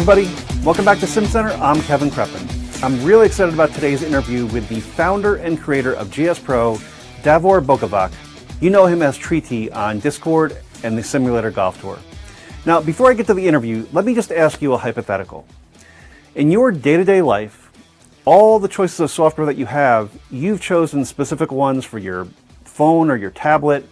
everybody, 0.00 0.30
welcome 0.64 0.86
back 0.86 0.98
to 0.98 1.06
Sim 1.06 1.26
Center. 1.26 1.50
I'm 1.60 1.78
Kevin 1.82 2.08
Creppen. 2.08 2.82
I'm 2.82 3.04
really 3.04 3.26
excited 3.26 3.52
about 3.52 3.70
today's 3.74 4.02
interview 4.02 4.46
with 4.46 4.66
the 4.70 4.80
founder 4.80 5.36
and 5.36 5.60
creator 5.60 5.92
of 5.92 6.10
GS 6.10 6.38
Pro, 6.38 6.78
Davor 7.22 7.60
Bogavac. 7.60 8.10
You 8.62 8.70
know 8.70 8.86
him 8.86 9.02
as 9.02 9.18
TreTee 9.18 9.76
on 9.76 10.00
Discord 10.00 10.56
and 10.84 10.96
the 10.96 11.02
Simulator 11.02 11.50
Golf 11.50 11.78
Tour. 11.82 11.98
Now, 12.64 12.80
before 12.80 13.10
I 13.10 13.14
get 13.14 13.26
to 13.26 13.34
the 13.34 13.46
interview, 13.46 13.86
let 13.92 14.06
me 14.06 14.14
just 14.14 14.32
ask 14.32 14.62
you 14.62 14.72
a 14.72 14.78
hypothetical. 14.78 15.46
In 16.34 16.50
your 16.50 16.72
day-to-day 16.72 17.20
life, 17.20 17.70
all 18.24 18.58
the 18.58 18.68
choices 18.68 19.00
of 19.00 19.10
software 19.10 19.46
that 19.48 19.58
you 19.58 19.66
have, 19.66 20.18
you've 20.30 20.62
chosen 20.62 21.04
specific 21.04 21.52
ones 21.52 21.84
for 21.84 21.98
your 21.98 22.26
phone 22.64 23.10
or 23.10 23.16
your 23.16 23.32
tablet, 23.32 23.86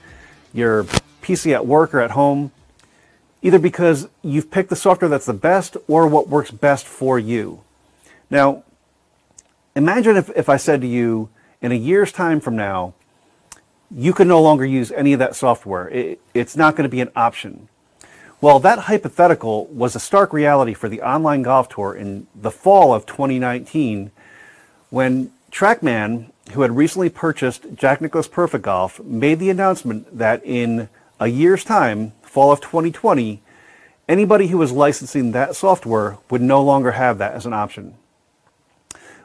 your 0.55 0.85
PC 1.21 1.53
at 1.53 1.67
work 1.67 1.93
or 1.93 2.01
at 2.01 2.13
home, 2.13 2.51
either 3.43 3.59
because 3.59 4.09
you've 4.23 4.51
picked 4.51 4.71
the 4.71 4.77
software 4.77 5.09
that's 5.09 5.27
the 5.27 5.33
best 5.33 5.77
or 5.87 6.07
what 6.07 6.29
works 6.29 6.51
best 6.51 6.87
for 6.87 7.19
you. 7.19 7.63
Now, 8.31 8.65
imagine 9.75 10.17
if, 10.17 10.31
if 10.37 10.49
I 10.49 10.57
said 10.57 10.81
to 10.81 10.87
you, 10.87 11.29
in 11.61 11.73
a 11.73 11.77
year's 11.77 12.13
time 12.13 12.41
from 12.41 12.57
now, 12.57 12.95
you 13.91 14.13
can 14.13 14.29
no 14.29 14.41
longer 14.41 14.65
use 14.65 14.93
any 14.93 15.13
of 15.13 15.19
that 15.19 15.35
software. 15.35 15.89
It, 15.89 16.21
it's 16.35 16.57
not 16.57 16.77
going 16.77 16.89
to 16.89 16.91
be 16.91 17.01
an 17.01 17.11
option. 17.17 17.69
Well, 18.41 18.61
that 18.61 18.81
hypothetical 18.81 19.67
was 19.67 19.97
a 19.97 20.01
stark 20.01 20.33
reality 20.33 20.75
for 20.75 20.89
the 20.89 21.03
online 21.03 21.43
golf 21.43 21.69
tour 21.69 21.95
in 21.95 22.29
the 22.35 22.51
fall 22.51 22.95
of 22.95 23.07
2019 23.07 24.13
when 24.91 25.33
TrackMan, 25.51 26.31
who 26.53 26.63
had 26.63 26.77
recently 26.77 27.09
purchased 27.09 27.67
Jack 27.75 28.01
Nicklaus 28.01 28.29
Perfect 28.29 28.65
Golf, 28.65 29.01
made 29.01 29.39
the 29.39 29.51
announcement 29.51 30.17
that 30.17 30.45
in 30.45 30.89
a 31.19 31.27
year's 31.27 31.65
time, 31.65 32.13
fall 32.29 32.53
of 32.53 32.61
2020, 32.61 33.43
anybody 34.09 34.49
who 34.49 34.59
was 34.59 34.71
licensing 34.71 35.33
that 35.33 35.57
software 35.57 36.19
would 36.31 36.43
no 36.43 36.63
longer 36.63 36.93
have 36.93 37.19
that 37.19 37.33
as 37.33 37.47
an 37.47 37.53
option. 37.53 37.95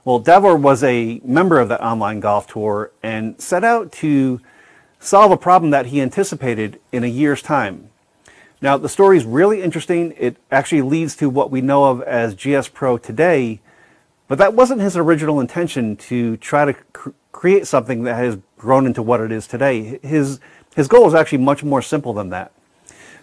Well, 0.05 0.19
Davor 0.19 0.55
was 0.55 0.83
a 0.83 1.21
member 1.23 1.59
of 1.59 1.69
that 1.69 1.81
online 1.81 2.19
golf 2.19 2.47
tour 2.47 2.91
and 3.01 3.39
set 3.39 3.63
out 3.63 3.91
to 3.93 4.41
solve 4.99 5.31
a 5.31 5.37
problem 5.37 5.71
that 5.71 5.87
he 5.87 6.01
anticipated 6.01 6.79
in 6.91 7.03
a 7.03 7.07
year's 7.07 7.41
time. 7.41 7.89
Now, 8.61 8.77
the 8.77 8.89
story 8.89 9.17
is 9.17 9.25
really 9.25 9.61
interesting. 9.61 10.13
It 10.17 10.37
actually 10.49 10.81
leads 10.81 11.15
to 11.17 11.29
what 11.29 11.51
we 11.51 11.61
know 11.61 11.85
of 11.85 12.01
as 12.01 12.35
GS 12.35 12.69
Pro 12.69 12.97
today, 12.97 13.59
but 14.29 14.37
that 14.37 14.53
wasn't 14.53 14.81
his 14.81 14.95
original 14.95 15.41
intention 15.41 15.97
to 15.97 16.37
try 16.37 16.65
to 16.65 16.73
cr- 16.73 17.09
create 17.33 17.67
something 17.67 18.03
that 18.03 18.15
has 18.15 18.37
grown 18.57 18.85
into 18.85 19.01
what 19.01 19.19
it 19.19 19.31
is 19.31 19.47
today. 19.47 19.99
His, 20.01 20.39
his 20.75 20.87
goal 20.87 21.07
is 21.07 21.13
actually 21.13 21.39
much 21.39 21.63
more 21.63 21.81
simple 21.81 22.13
than 22.13 22.29
that. 22.29 22.53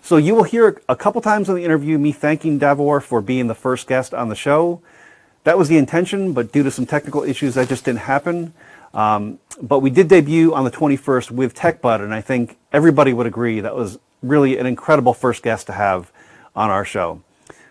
So 0.02 0.16
you 0.16 0.34
will 0.34 0.44
hear 0.44 0.80
a 0.88 0.96
couple 0.96 1.20
times 1.20 1.48
in 1.48 1.54
the 1.54 1.64
interview 1.64 1.98
me 1.98 2.12
thanking 2.12 2.58
Davor 2.58 3.00
for 3.00 3.20
being 3.20 3.46
the 3.46 3.54
first 3.54 3.86
guest 3.86 4.14
on 4.14 4.28
the 4.28 4.34
show. 4.34 4.80
That 5.44 5.58
was 5.58 5.68
the 5.68 5.76
intention, 5.76 6.32
but 6.32 6.52
due 6.52 6.62
to 6.62 6.70
some 6.70 6.86
technical 6.86 7.22
issues, 7.22 7.54
that 7.54 7.68
just 7.68 7.84
didn't 7.84 8.00
happen. 8.00 8.52
Um, 8.92 9.38
but 9.62 9.80
we 9.80 9.90
did 9.90 10.08
debut 10.08 10.54
on 10.54 10.64
the 10.64 10.70
21st 10.70 11.30
with 11.30 11.54
TechBud, 11.54 12.02
and 12.02 12.14
I 12.14 12.20
think 12.20 12.58
everybody 12.72 13.12
would 13.12 13.26
agree 13.26 13.60
that 13.60 13.76
was 13.76 13.98
really 14.22 14.58
an 14.58 14.66
incredible 14.66 15.14
first 15.14 15.42
guest 15.42 15.66
to 15.68 15.72
have 15.72 16.10
on 16.56 16.70
our 16.70 16.84
show. 16.84 17.22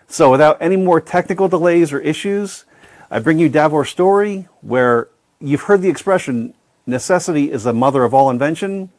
So 0.08 0.30
without 0.30 0.56
any 0.60 0.76
more 0.76 1.00
technical 1.00 1.48
delays 1.48 1.92
or 1.92 2.00
issues, 2.00 2.64
I 3.10 3.18
bring 3.18 3.38
you 3.38 3.48
Davor's 3.48 3.90
story, 3.90 4.48
where 4.60 5.08
you've 5.40 5.62
heard 5.62 5.82
the 5.82 5.88
expression, 5.88 6.54
necessity 6.86 7.50
is 7.52 7.64
the 7.64 7.72
mother 7.72 8.04
of 8.04 8.14
all 8.14 8.30
invention. 8.30 8.90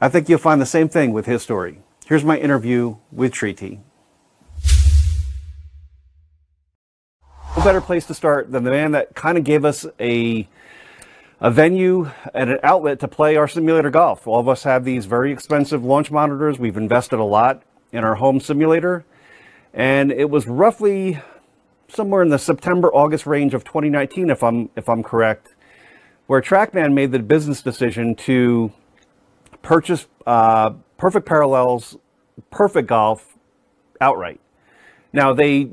I 0.00 0.08
think 0.08 0.28
you'll 0.28 0.38
find 0.38 0.60
the 0.60 0.66
same 0.66 0.88
thing 0.88 1.12
with 1.12 1.26
his 1.26 1.42
story. 1.42 1.78
Here's 2.06 2.22
my 2.22 2.36
interview 2.36 2.96
with 3.10 3.32
TreTee. 3.32 3.80
No 7.56 7.64
better 7.64 7.80
place 7.80 8.04
to 8.06 8.14
start 8.14 8.52
than 8.52 8.62
the 8.62 8.70
man 8.70 8.92
that 8.92 9.14
kind 9.14 9.38
of 9.38 9.44
gave 9.44 9.64
us 9.64 9.86
a 9.98 10.46
a 11.40 11.50
venue 11.50 12.10
and 12.34 12.50
an 12.50 12.58
outlet 12.62 13.00
to 13.00 13.08
play 13.08 13.36
our 13.36 13.48
simulator 13.48 13.88
golf. 13.88 14.26
All 14.26 14.38
of 14.38 14.48
us 14.48 14.64
have 14.64 14.84
these 14.84 15.06
very 15.06 15.32
expensive 15.32 15.82
launch 15.82 16.10
monitors. 16.10 16.58
We've 16.58 16.76
invested 16.76 17.18
a 17.18 17.24
lot 17.24 17.62
in 17.90 18.04
our 18.04 18.16
home 18.16 18.38
simulator. 18.38 19.04
And 19.72 20.12
it 20.12 20.28
was 20.28 20.46
roughly 20.46 21.20
somewhere 21.88 22.22
in 22.22 22.28
the 22.28 22.38
September 22.38 22.88
August 22.94 23.26
range 23.26 23.54
of 23.54 23.64
2019 23.64 24.28
if 24.28 24.42
I'm 24.42 24.68
if 24.76 24.90
I'm 24.90 25.02
correct, 25.02 25.54
where 26.26 26.42
TrackMan 26.42 26.92
made 26.92 27.12
the 27.12 27.18
business 27.20 27.62
decision 27.62 28.14
to 28.16 28.72
purchase 29.62 30.06
uh, 30.26 30.74
Perfect 30.96 31.26
Parallels, 31.26 31.96
Perfect 32.50 32.88
Golf 32.88 33.36
outright. 34.00 34.40
Now 35.12 35.32
they 35.32 35.70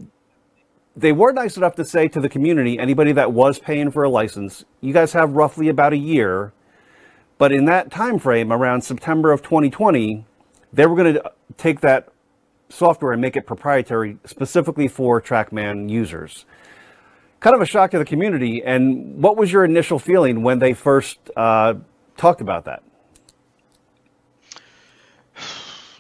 they 0.95 1.11
were 1.11 1.31
nice 1.31 1.57
enough 1.57 1.75
to 1.75 1.85
say 1.85 2.07
to 2.09 2.19
the 2.19 2.29
community, 2.29 2.77
anybody 2.77 3.13
that 3.13 3.31
was 3.31 3.59
paying 3.59 3.91
for 3.91 4.03
a 4.03 4.09
license, 4.09 4.65
you 4.81 4.93
guys 4.93 5.13
have 5.13 5.31
roughly 5.31 5.69
about 5.69 5.93
a 5.93 5.97
year. 5.97 6.51
But 7.37 7.51
in 7.51 7.65
that 7.65 7.89
time 7.91 8.19
frame, 8.19 8.51
around 8.51 8.81
September 8.81 9.31
of 9.31 9.41
2020, 9.41 10.25
they 10.73 10.85
were 10.85 10.95
going 10.95 11.13
to 11.15 11.31
take 11.57 11.79
that 11.81 12.09
software 12.69 13.13
and 13.13 13.21
make 13.21 13.35
it 13.35 13.45
proprietary 13.45 14.17
specifically 14.25 14.88
for 14.88 15.21
TrackMan 15.21 15.89
users. 15.89 16.45
Kind 17.39 17.55
of 17.55 17.61
a 17.61 17.65
shock 17.65 17.91
to 17.91 17.97
the 17.97 18.05
community. 18.05 18.61
And 18.63 19.21
what 19.21 19.38
was 19.38 19.51
your 19.51 19.65
initial 19.65 19.97
feeling 19.97 20.43
when 20.43 20.59
they 20.59 20.73
first 20.73 21.17
uh, 21.35 21.75
talked 22.15 22.41
about 22.41 22.65
that? 22.65 22.83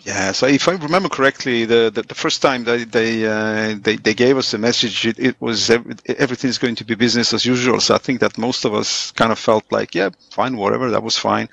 Yeah, 0.05 0.31
so 0.31 0.47
if 0.47 0.67
I 0.67 0.71
remember 0.73 1.09
correctly, 1.09 1.65
the, 1.65 1.91
the, 1.93 2.01
the 2.03 2.15
first 2.15 2.41
time 2.41 2.63
they 2.63 2.85
they, 2.85 3.25
uh, 3.25 3.75
they 3.81 3.97
they 3.97 4.15
gave 4.15 4.37
us 4.37 4.51
the 4.51 4.57
message, 4.57 5.05
it, 5.05 5.19
it 5.19 5.35
was 5.39 5.69
every, 5.69 5.95
everything's 6.17 6.57
going 6.57 6.75
to 6.75 6.85
be 6.85 6.95
business 6.95 7.33
as 7.33 7.45
usual. 7.45 7.79
So 7.81 7.95
I 7.95 7.99
think 7.99 8.19
that 8.21 8.37
most 8.37 8.65
of 8.65 8.73
us 8.73 9.11
kind 9.11 9.31
of 9.31 9.37
felt 9.39 9.65
like, 9.71 9.93
yeah, 9.93 10.09
fine, 10.31 10.57
whatever, 10.57 10.89
that 10.91 11.03
was 11.03 11.17
fine. 11.17 11.49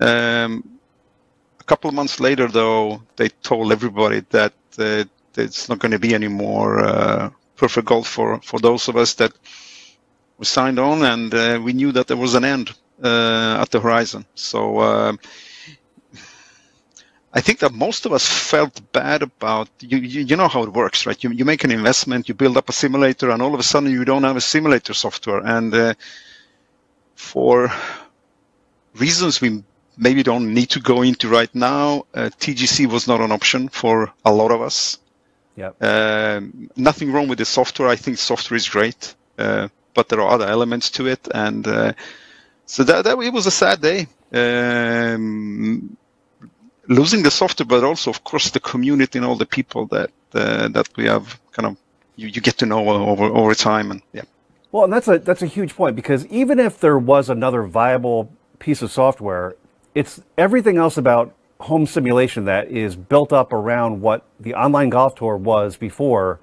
Um, 0.00 0.78
a 1.60 1.64
couple 1.64 1.88
of 1.88 1.94
months 1.94 2.20
later, 2.20 2.48
though, 2.48 3.02
they 3.16 3.28
told 3.28 3.72
everybody 3.72 4.20
that 4.30 4.54
uh, 4.78 5.04
it's 5.36 5.68
not 5.68 5.78
going 5.78 5.92
to 5.92 6.00
be 6.00 6.14
any 6.14 6.28
more 6.28 6.80
uh, 6.80 7.30
perfect 7.56 7.86
golf 7.86 8.08
for 8.08 8.40
for 8.42 8.58
those 8.60 8.88
of 8.88 8.96
us 8.96 9.14
that 9.14 9.32
we 10.38 10.46
signed 10.46 10.78
on, 10.80 11.04
and 11.04 11.34
uh, 11.34 11.60
we 11.62 11.72
knew 11.74 11.92
that 11.92 12.08
there 12.08 12.16
was 12.16 12.34
an 12.34 12.44
end 12.44 12.70
uh, 13.04 13.58
at 13.62 13.70
the 13.70 13.80
horizon. 13.80 14.24
So 14.34 14.80
um, 14.80 15.18
I 17.38 17.40
think 17.40 17.60
that 17.60 17.72
most 17.72 18.04
of 18.04 18.12
us 18.12 18.26
felt 18.26 18.80
bad 18.90 19.22
about 19.22 19.68
you. 19.78 19.98
You, 19.98 20.22
you 20.22 20.34
know 20.34 20.48
how 20.48 20.64
it 20.64 20.72
works, 20.72 21.06
right? 21.06 21.22
You, 21.22 21.30
you 21.30 21.44
make 21.44 21.62
an 21.62 21.70
investment, 21.70 22.28
you 22.28 22.34
build 22.34 22.56
up 22.56 22.68
a 22.68 22.72
simulator, 22.72 23.30
and 23.30 23.40
all 23.40 23.54
of 23.54 23.60
a 23.60 23.62
sudden 23.62 23.92
you 23.92 24.04
don't 24.04 24.24
have 24.24 24.34
a 24.36 24.40
simulator 24.40 24.92
software. 24.92 25.38
And 25.38 25.72
uh, 25.72 25.94
for 27.14 27.70
reasons 28.96 29.40
we 29.40 29.62
maybe 29.96 30.24
don't 30.24 30.52
need 30.52 30.70
to 30.70 30.80
go 30.80 31.02
into 31.02 31.28
right 31.28 31.54
now, 31.54 32.06
uh, 32.12 32.30
TGC 32.40 32.86
was 32.86 33.06
not 33.06 33.20
an 33.20 33.30
option 33.30 33.68
for 33.68 34.12
a 34.24 34.32
lot 34.32 34.50
of 34.50 34.60
us. 34.60 34.98
Yep. 35.54 35.80
Um, 35.80 36.70
nothing 36.74 37.12
wrong 37.12 37.28
with 37.28 37.38
the 37.38 37.44
software. 37.44 37.88
I 37.88 37.94
think 37.94 38.18
software 38.18 38.56
is 38.56 38.68
great, 38.68 39.14
uh, 39.38 39.68
but 39.94 40.08
there 40.08 40.20
are 40.22 40.30
other 40.34 40.48
elements 40.48 40.90
to 40.90 41.06
it, 41.06 41.28
and 41.32 41.64
uh, 41.68 41.92
so 42.66 42.82
that, 42.82 43.04
that 43.04 43.16
it 43.16 43.32
was 43.32 43.46
a 43.46 43.52
sad 43.52 43.80
day. 43.80 44.08
Um, 44.32 45.96
losing 46.88 47.22
the 47.22 47.30
software, 47.30 47.66
but 47.66 47.84
also, 47.84 48.10
of 48.10 48.24
course, 48.24 48.50
the 48.50 48.60
community 48.60 49.18
and 49.18 49.26
all 49.26 49.36
the 49.36 49.46
people 49.46 49.86
that 49.86 50.10
uh, 50.34 50.68
that 50.68 50.88
we 50.96 51.06
have 51.06 51.38
kind 51.52 51.66
of 51.66 51.76
you, 52.16 52.28
you 52.28 52.40
get 52.40 52.58
to 52.58 52.66
know 52.66 52.88
over 52.88 53.24
over 53.24 53.54
time, 53.54 53.90
and 53.90 54.02
yeah. 54.12 54.22
Well, 54.72 54.84
and 54.84 54.92
that's 54.92 55.08
a 55.08 55.18
that's 55.18 55.42
a 55.42 55.46
huge 55.46 55.74
point 55.76 55.96
because 55.96 56.26
even 56.26 56.58
if 56.58 56.80
there 56.80 56.98
was 56.98 57.30
another 57.30 57.62
viable 57.62 58.30
piece 58.58 58.82
of 58.82 58.90
software, 58.90 59.54
it's 59.94 60.20
everything 60.36 60.76
else 60.76 60.96
about 60.96 61.34
home 61.60 61.86
simulation 61.86 62.44
that 62.44 62.68
is 62.70 62.96
built 62.96 63.32
up 63.32 63.52
around 63.52 64.00
what 64.00 64.24
the 64.38 64.54
online 64.54 64.90
golf 64.90 65.14
tour 65.14 65.36
was 65.36 65.76
before. 65.76 66.40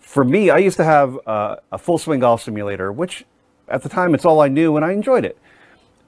For 0.00 0.24
me, 0.24 0.50
I 0.50 0.58
used 0.58 0.76
to 0.76 0.84
have 0.84 1.18
uh, 1.26 1.56
a 1.72 1.78
full 1.78 1.98
swing 1.98 2.20
golf 2.20 2.42
simulator, 2.42 2.92
which 2.92 3.24
at 3.68 3.82
the 3.82 3.88
time 3.88 4.14
it's 4.14 4.24
all 4.24 4.40
I 4.40 4.48
knew 4.48 4.76
and 4.76 4.84
I 4.84 4.92
enjoyed 4.92 5.24
it. 5.24 5.38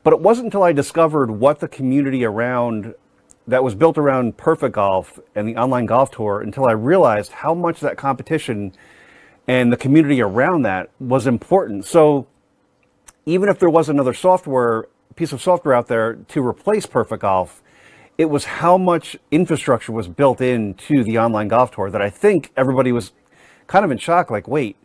But 0.02 0.12
it 0.12 0.20
wasn't 0.20 0.46
until 0.46 0.62
I 0.62 0.72
discovered 0.72 1.30
what 1.30 1.58
the 1.58 1.68
community 1.68 2.24
around 2.24 2.94
that 3.46 3.62
was 3.62 3.74
built 3.74 3.96
around 3.96 4.36
Perfect 4.36 4.74
Golf 4.74 5.20
and 5.34 5.46
the 5.46 5.56
online 5.56 5.86
golf 5.86 6.10
tour 6.10 6.40
until 6.40 6.66
I 6.66 6.72
realized 6.72 7.32
how 7.32 7.54
much 7.54 7.80
that 7.80 7.96
competition 7.96 8.72
and 9.46 9.72
the 9.72 9.76
community 9.76 10.20
around 10.20 10.62
that 10.62 10.90
was 10.98 11.26
important. 11.26 11.84
So 11.84 12.26
even 13.24 13.48
if 13.48 13.58
there 13.58 13.70
was 13.70 13.88
another 13.88 14.14
software 14.14 14.86
piece 15.14 15.32
of 15.32 15.40
software 15.40 15.74
out 15.74 15.88
there 15.88 16.14
to 16.14 16.46
replace 16.46 16.86
Perfect 16.86 17.22
Golf, 17.22 17.62
it 18.18 18.26
was 18.26 18.44
how 18.44 18.78
much 18.78 19.16
infrastructure 19.30 19.92
was 19.92 20.08
built 20.08 20.40
into 20.40 21.04
the 21.04 21.18
online 21.18 21.48
golf 21.48 21.70
tour 21.70 21.90
that 21.90 22.02
I 22.02 22.10
think 22.10 22.50
everybody 22.56 22.92
was 22.92 23.12
kind 23.66 23.84
of 23.84 23.90
in 23.90 23.98
shock. 23.98 24.30
Like, 24.30 24.48
wait, 24.48 24.76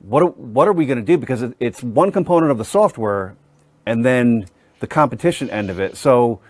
what 0.00 0.38
what 0.38 0.66
are 0.66 0.72
we 0.72 0.86
going 0.86 0.98
to 0.98 1.04
do? 1.04 1.18
Because 1.18 1.44
it's 1.60 1.82
one 1.82 2.10
component 2.12 2.50
of 2.50 2.58
the 2.58 2.64
software, 2.64 3.36
and 3.84 4.04
then 4.04 4.46
the 4.80 4.86
competition 4.86 5.50
end 5.50 5.70
of 5.70 5.78
it. 5.78 5.96
So 5.96 6.40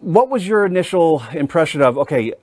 what 0.00 0.28
was 0.28 0.46
your 0.46 0.64
initial 0.64 1.22
impression 1.32 1.82
of 1.82 1.98
okay? 1.98 2.34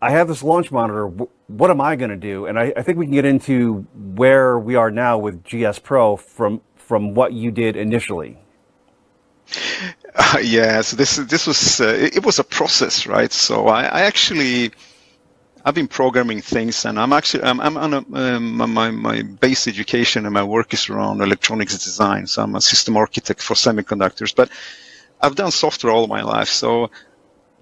I 0.00 0.10
have 0.10 0.28
this 0.28 0.42
launch 0.42 0.70
monitor. 0.70 1.06
What 1.48 1.70
am 1.70 1.80
I 1.80 1.96
going 1.96 2.10
to 2.10 2.16
do? 2.16 2.46
And 2.46 2.58
I, 2.58 2.72
I, 2.76 2.82
think 2.82 2.98
we 2.98 3.06
can 3.06 3.14
get 3.14 3.24
into 3.24 3.86
where 4.14 4.56
we 4.56 4.76
are 4.76 4.92
now 4.92 5.18
with 5.18 5.42
GS 5.42 5.80
Pro 5.80 6.16
from 6.16 6.60
from 6.76 7.14
what 7.14 7.32
you 7.32 7.50
did 7.50 7.76
initially. 7.76 8.38
Uh, 10.14 10.38
yeah, 10.42 10.80
so 10.82 10.96
this 10.96 11.16
this 11.16 11.46
was 11.46 11.80
uh, 11.80 12.10
it, 12.12 12.24
was 12.24 12.38
a 12.38 12.44
process, 12.44 13.06
right? 13.06 13.32
So 13.32 13.66
I, 13.66 13.84
I, 13.84 14.00
actually 14.02 14.70
I've 15.64 15.74
been 15.74 15.88
programming 15.88 16.40
things, 16.40 16.84
and 16.84 16.98
I'm 16.98 17.12
actually 17.12 17.42
I'm, 17.42 17.60
I'm 17.60 17.76
on 17.76 17.94
a, 17.94 18.04
um, 18.14 18.56
my 18.72 18.90
my 18.90 19.22
base 19.22 19.66
education 19.66 20.26
and 20.26 20.34
my 20.34 20.44
work 20.44 20.72
is 20.74 20.88
around 20.88 21.20
electronics 21.22 21.76
design. 21.82 22.26
So 22.28 22.42
I'm 22.42 22.54
a 22.54 22.60
system 22.60 22.96
architect 22.96 23.42
for 23.42 23.54
semiconductors, 23.54 24.32
but 24.34 24.48
I've 25.20 25.36
done 25.36 25.50
software 25.50 25.92
all 25.92 26.06
my 26.06 26.22
life. 26.22 26.48
So 26.48 26.90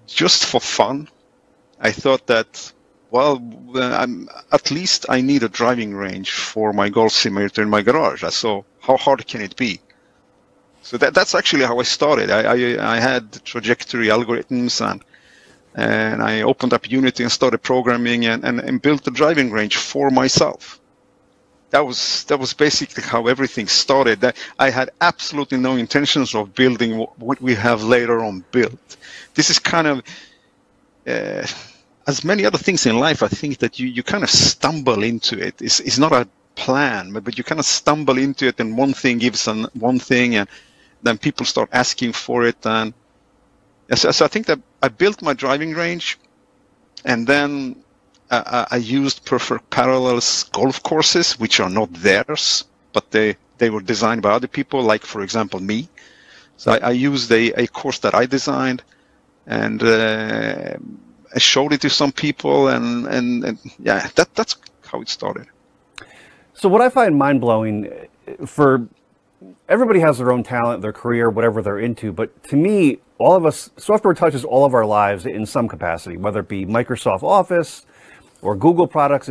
just 0.05 0.45
for 0.45 0.59
fun, 0.59 1.09
I 1.79 1.91
thought 1.91 2.27
that, 2.27 2.71
well, 3.11 3.41
I'm, 3.75 4.29
at 4.51 4.71
least 4.71 5.05
I 5.09 5.21
need 5.21 5.43
a 5.43 5.49
driving 5.49 5.93
range 5.93 6.31
for 6.31 6.73
my 6.73 6.89
golf 6.89 7.13
simulator 7.13 7.61
in 7.61 7.69
my 7.69 7.81
garage. 7.81 8.23
Uh, 8.23 8.29
so 8.29 8.65
how 8.79 8.97
hard 8.97 9.25
can 9.27 9.41
it 9.41 9.55
be? 9.55 9.79
So 10.81 10.97
that, 10.97 11.13
that's 11.13 11.35
actually 11.35 11.65
how 11.65 11.79
I 11.79 11.83
started. 11.83 12.31
I, 12.31 12.41
I, 12.41 12.95
I 12.95 12.99
had 12.99 13.43
trajectory 13.43 14.07
algorithms 14.07 14.79
and 14.85 15.03
and 15.75 16.23
I 16.23 16.41
opened 16.41 16.73
up 16.73 16.89
Unity 16.89 17.21
and 17.21 17.31
started 17.31 17.59
programming 17.59 18.25
and, 18.25 18.43
and, 18.43 18.59
and 18.59 18.81
built 18.81 19.03
the 19.03 19.11
driving 19.11 19.51
range 19.51 19.77
for 19.77 20.09
myself. 20.09 20.79
That 21.69 21.85
was 21.85 22.23
that 22.25 22.39
was 22.39 22.53
basically 22.53 23.03
how 23.03 23.27
everything 23.27 23.67
started. 23.67 24.21
That 24.21 24.37
I 24.57 24.69
had 24.69 24.91
absolutely 25.01 25.57
no 25.57 25.75
intentions 25.75 26.33
of 26.33 26.55
building 26.55 26.97
what, 27.17 27.41
we 27.41 27.55
have 27.55 27.83
later 27.83 28.23
on 28.23 28.45
built. 28.51 28.97
This 29.33 29.49
is 29.49 29.59
kind 29.59 29.87
of 29.87 30.01
uh, 31.05 31.45
as 32.07 32.23
many 32.23 32.45
other 32.45 32.57
things 32.57 32.85
in 32.85 32.97
life, 32.97 33.21
I 33.21 33.27
think 33.27 33.59
that 33.59 33.79
you, 33.79 33.87
you 33.87 34.01
kind 34.01 34.23
of 34.23 34.29
stumble 34.29 35.03
into 35.03 35.37
it. 35.37 35.61
It's, 35.61 35.81
it's 35.81 35.99
not 35.99 36.13
a 36.13 36.27
plan, 36.55 37.11
but, 37.11 37.23
but 37.25 37.37
you 37.37 37.43
kind 37.43 37.59
of 37.59 37.65
stumble 37.65 38.17
into 38.17 38.47
it, 38.47 38.59
and 38.59 38.77
one 38.77 38.93
thing 38.93 39.17
gives 39.17 39.47
an, 39.47 39.67
one 39.73 39.99
thing, 39.99 40.35
and 40.35 40.47
then 41.03 41.17
people 41.17 41.45
start 41.45 41.69
asking 41.73 42.13
for 42.13 42.45
it. 42.45 42.65
And 42.65 42.93
so, 43.93 44.11
so 44.11 44.25
I 44.25 44.29
think 44.29 44.45
that 44.47 44.59
I 44.81 44.87
built 44.87 45.21
my 45.21 45.33
driving 45.33 45.73
range, 45.73 46.17
and 47.03 47.27
then 47.27 47.83
uh, 48.29 48.65
I 48.71 48.77
used 48.77 49.25
Perfect 49.25 49.69
Parallels 49.69 50.43
golf 50.45 50.83
courses, 50.83 51.39
which 51.39 51.59
are 51.59 51.69
not 51.69 51.93
theirs, 51.93 52.65
but 52.93 53.11
they, 53.11 53.37
they 53.57 53.69
were 53.69 53.81
designed 53.81 54.21
by 54.21 54.31
other 54.31 54.47
people, 54.47 54.81
like, 54.81 55.05
for 55.05 55.21
example, 55.21 55.59
me. 55.59 55.87
So 56.57 56.71
I, 56.71 56.77
I 56.77 56.91
used 56.91 57.31
a, 57.31 57.51
a 57.53 57.67
course 57.67 57.99
that 57.99 58.15
I 58.15 58.25
designed 58.25 58.83
and 59.45 59.81
uh, 59.81 60.75
I 61.33 61.39
showed 61.39 61.71
it 61.73 61.81
to 61.81 61.89
some 61.89 62.11
people, 62.11 62.67
and, 62.67 63.07
and, 63.07 63.43
and 63.45 63.57
yeah, 63.79 64.07
that 64.15 64.33
that's 64.35 64.57
how 64.85 65.01
it 65.01 65.09
started. 65.09 65.47
So 66.53 66.67
what 66.67 66.81
I 66.81 66.89
find 66.89 67.17
mind 67.17 67.39
blowing 67.39 67.91
for 68.45 68.87
everybody 69.69 69.99
has 69.99 70.17
their 70.17 70.31
own 70.31 70.43
talent, 70.43 70.81
their 70.81 70.93
career, 70.93 71.29
whatever 71.29 71.61
they're 71.61 71.79
into. 71.79 72.11
But 72.11 72.43
to 72.45 72.55
me, 72.55 72.99
all 73.17 73.35
of 73.35 73.45
us, 73.45 73.69
software 73.77 74.13
touches 74.13 74.43
all 74.43 74.65
of 74.65 74.73
our 74.73 74.85
lives 74.85 75.25
in 75.25 75.45
some 75.45 75.67
capacity, 75.67 76.17
whether 76.17 76.41
it 76.41 76.47
be 76.47 76.65
Microsoft 76.65 77.23
Office 77.23 77.85
or 78.41 78.55
Google 78.55 78.87
products, 78.87 79.29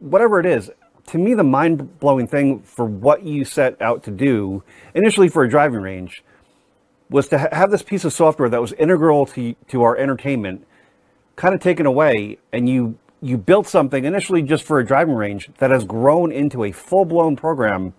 whatever 0.00 0.40
it 0.40 0.46
is. 0.46 0.70
To 1.06 1.18
me, 1.18 1.34
the 1.34 1.44
mind 1.44 1.98
blowing 2.00 2.26
thing 2.26 2.60
for 2.60 2.84
what 2.84 3.22
you 3.22 3.44
set 3.44 3.80
out 3.80 4.02
to 4.04 4.10
do 4.10 4.62
initially 4.94 5.28
for 5.28 5.42
a 5.42 5.48
driving 5.48 5.80
range 5.80 6.22
was 7.08 7.28
to 7.28 7.38
ha- 7.38 7.48
have 7.52 7.70
this 7.70 7.82
piece 7.82 8.04
of 8.04 8.12
software 8.12 8.48
that 8.50 8.60
was 8.60 8.72
integral 8.74 9.24
to, 9.26 9.54
to 9.68 9.82
our 9.82 9.96
entertainment 9.96 10.66
kind 11.36 11.54
of 11.54 11.60
taken 11.60 11.86
away 11.86 12.36
and 12.52 12.68
you 12.68 12.98
you 13.20 13.36
built 13.36 13.66
something 13.66 14.04
initially 14.04 14.42
just 14.42 14.64
for 14.64 14.78
a 14.78 14.86
driving 14.86 15.14
range 15.14 15.50
that 15.58 15.70
has 15.70 15.84
grown 15.84 16.30
into 16.30 16.62
a 16.64 16.72
full-blown 16.72 17.36
program 17.36 17.92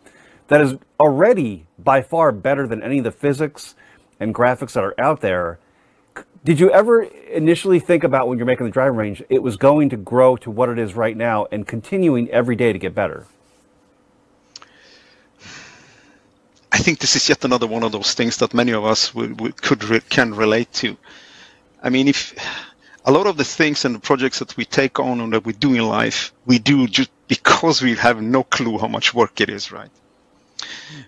that 0.47 0.61
is 0.61 0.75
already 0.99 1.65
by 1.77 2.01
far 2.01 2.31
better 2.31 2.67
than 2.67 2.81
any 2.81 2.99
of 2.99 3.03
the 3.03 3.11
physics 3.11 3.75
and 4.19 4.33
graphics 4.33 4.73
that 4.73 4.83
are 4.83 4.95
out 4.99 5.21
there. 5.21 5.59
Did 6.43 6.59
you 6.59 6.71
ever 6.71 7.03
initially 7.03 7.79
think 7.79 8.03
about 8.05 8.27
when 8.27 8.37
you're 8.37 8.47
making 8.47 8.65
the 8.65 8.71
driving 8.71 8.97
range 8.97 9.23
it 9.29 9.43
was 9.43 9.57
going 9.57 9.89
to 9.89 9.97
grow 9.97 10.37
to 10.37 10.49
what 10.49 10.69
it 10.69 10.79
is 10.79 10.93
right 10.93 11.15
now 11.15 11.47
and 11.51 11.67
continuing 11.67 12.29
every 12.29 12.55
day 12.55 12.71
to 12.71 12.79
get 12.79 12.95
better? 12.95 13.25
I 16.71 16.77
think 16.77 16.99
this 16.99 17.15
is 17.17 17.27
yet 17.27 17.43
another 17.43 17.67
one 17.67 17.83
of 17.83 17.91
those 17.91 18.13
things 18.13 18.37
that 18.37 18.53
many 18.53 18.71
of 18.71 18.85
us 18.85 19.13
would, 19.13 19.41
would, 19.41 19.61
could 19.61 19.83
re, 19.83 19.99
can 19.99 20.33
relate 20.33 20.71
to. 20.73 20.95
I 21.83 21.89
mean, 21.89 22.07
if 22.07 22.33
a 23.03 23.11
lot 23.11 23.27
of 23.27 23.35
the 23.35 23.43
things 23.43 23.83
and 23.83 23.95
the 23.95 23.99
projects 23.99 24.39
that 24.39 24.55
we 24.55 24.63
take 24.63 24.97
on 24.99 25.19
and 25.19 25.33
that 25.33 25.45
we 25.45 25.51
do 25.53 25.73
in 25.73 25.87
life, 25.87 26.31
we 26.45 26.57
do 26.57 26.87
just 26.87 27.11
because 27.27 27.81
we 27.81 27.95
have 27.95 28.21
no 28.21 28.43
clue 28.43 28.77
how 28.77 28.87
much 28.87 29.13
work 29.13 29.41
it 29.41 29.49
is, 29.49 29.73
right? 29.73 29.89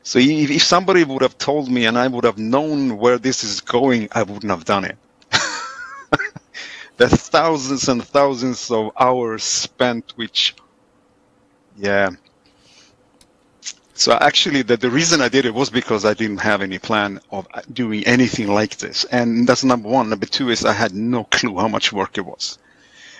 So 0.03 0.19
if, 0.19 0.51
if 0.51 0.63
somebody 0.63 1.05
would 1.05 1.21
have 1.21 1.37
told 1.37 1.69
me 1.69 1.85
and 1.85 1.97
I 1.97 2.07
would 2.07 2.25
have 2.25 2.37
known 2.37 2.97
where 2.97 3.17
this 3.17 3.43
is 3.45 3.61
going, 3.61 4.09
I 4.11 4.23
wouldn't 4.23 4.51
have 4.51 4.65
done 4.65 4.83
it. 4.83 4.97
The 7.09 7.17
thousands 7.17 7.89
and 7.89 8.03
thousands 8.03 8.69
of 8.71 8.91
hours 8.99 9.43
spent, 9.43 10.13
which, 10.15 10.55
yeah, 11.77 12.11
so 14.01 14.17
actually, 14.19 14.63
the, 14.63 14.77
the 14.77 14.89
reason 14.89 15.21
I 15.21 15.29
did 15.29 15.45
it 15.45 15.53
was 15.53 15.69
because 15.69 16.05
I 16.05 16.15
didn't 16.15 16.39
have 16.39 16.63
any 16.63 16.79
plan 16.79 17.19
of 17.29 17.47
doing 17.71 18.03
anything 18.07 18.47
like 18.47 18.77
this. 18.77 19.03
And 19.05 19.47
that's 19.47 19.63
number 19.63 19.89
one. 19.89 20.09
Number 20.09 20.25
two 20.25 20.49
is 20.49 20.65
I 20.65 20.73
had 20.73 20.95
no 20.95 21.25
clue 21.25 21.55
how 21.59 21.67
much 21.67 21.93
work 21.93 22.17
it 22.17 22.25
was. 22.25 22.57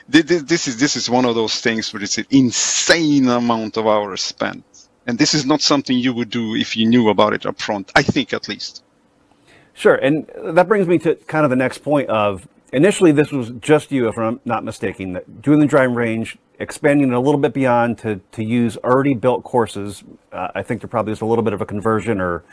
This 0.10 0.68
is 0.68 0.80
this 0.80 0.96
is 0.96 1.08
one 1.08 1.26
of 1.26 1.36
those 1.36 1.62
things 1.62 1.94
where 1.94 2.02
it's 2.02 2.18
an 2.18 2.26
insane 2.32 3.30
amount 3.30 3.78
of 3.78 3.86
hours 3.86 4.24
spent, 4.24 4.66
and 5.06 5.20
this 5.20 5.36
is 5.36 5.46
not 5.46 5.62
something 5.62 5.96
you 5.96 6.14
would 6.14 6.32
do 6.32 6.56
if 6.56 6.76
you 6.76 6.88
knew 6.88 7.10
about 7.10 7.34
it 7.34 7.46
up 7.46 7.62
front. 7.62 7.92
I 7.96 8.02
think 8.02 8.34
at 8.34 8.50
least. 8.50 8.84
Sure, 9.74 9.96
and 9.96 10.28
that 10.56 10.68
brings 10.68 10.88
me 10.88 10.98
to 11.00 11.14
kind 11.16 11.46
of 11.46 11.52
the 11.52 11.56
next 11.56 11.78
point 11.78 12.10
of 12.10 12.48
initially 12.72 13.12
this 13.12 13.32
was 13.32 13.52
just 13.60 13.92
you, 13.92 14.08
if 14.08 14.18
I'm 14.18 14.40
not 14.46 14.64
mistaken, 14.64 15.20
doing 15.42 15.60
the 15.60 15.66
driving 15.66 15.96
range, 15.96 16.38
expanding 16.60 17.12
it 17.12 17.14
a 17.14 17.20
little 17.20 17.40
bit 17.40 17.54
beyond 17.54 17.98
to, 18.00 18.22
to 18.32 18.44
use 18.44 18.78
already 18.78 19.14
built 19.14 19.44
courses. 19.44 20.04
Uh, 20.32 20.50
I 20.56 20.64
think 20.64 20.82
there 20.82 20.88
probably 20.88 21.14
is 21.14 21.22
a 21.22 21.26
little 21.26 21.44
bit 21.44 21.54
of 21.54 21.62
a 21.62 21.66
conversion 21.66 22.22
or 22.22 22.44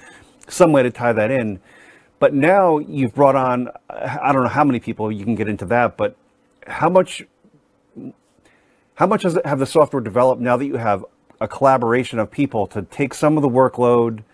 some 0.48 0.72
way 0.72 0.82
to 0.82 0.90
tie 0.90 1.12
that 1.12 1.30
in. 1.30 1.60
But 2.18 2.34
now 2.34 2.78
you've 2.78 3.14
brought 3.14 3.36
on, 3.36 3.68
I 3.88 4.32
don't 4.32 4.42
know 4.42 4.48
how 4.48 4.64
many 4.64 4.80
people 4.80 5.12
you 5.12 5.24
can 5.24 5.34
get 5.34 5.48
into 5.48 5.64
that, 5.66 5.96
but 5.96 6.16
how 6.66 6.88
much, 6.88 7.22
how 8.94 9.06
much 9.06 9.22
has 9.22 9.36
it 9.36 9.46
have 9.46 9.60
the 9.60 9.66
software 9.66 10.02
developed 10.02 10.42
now 10.42 10.56
that 10.56 10.66
you 10.66 10.76
have 10.76 11.04
a 11.40 11.46
collaboration 11.46 12.18
of 12.18 12.30
people 12.30 12.66
to 12.66 12.82
take 12.82 13.14
some 13.14 13.36
of 13.36 13.42
the 13.42 13.48
workload, 13.48 14.24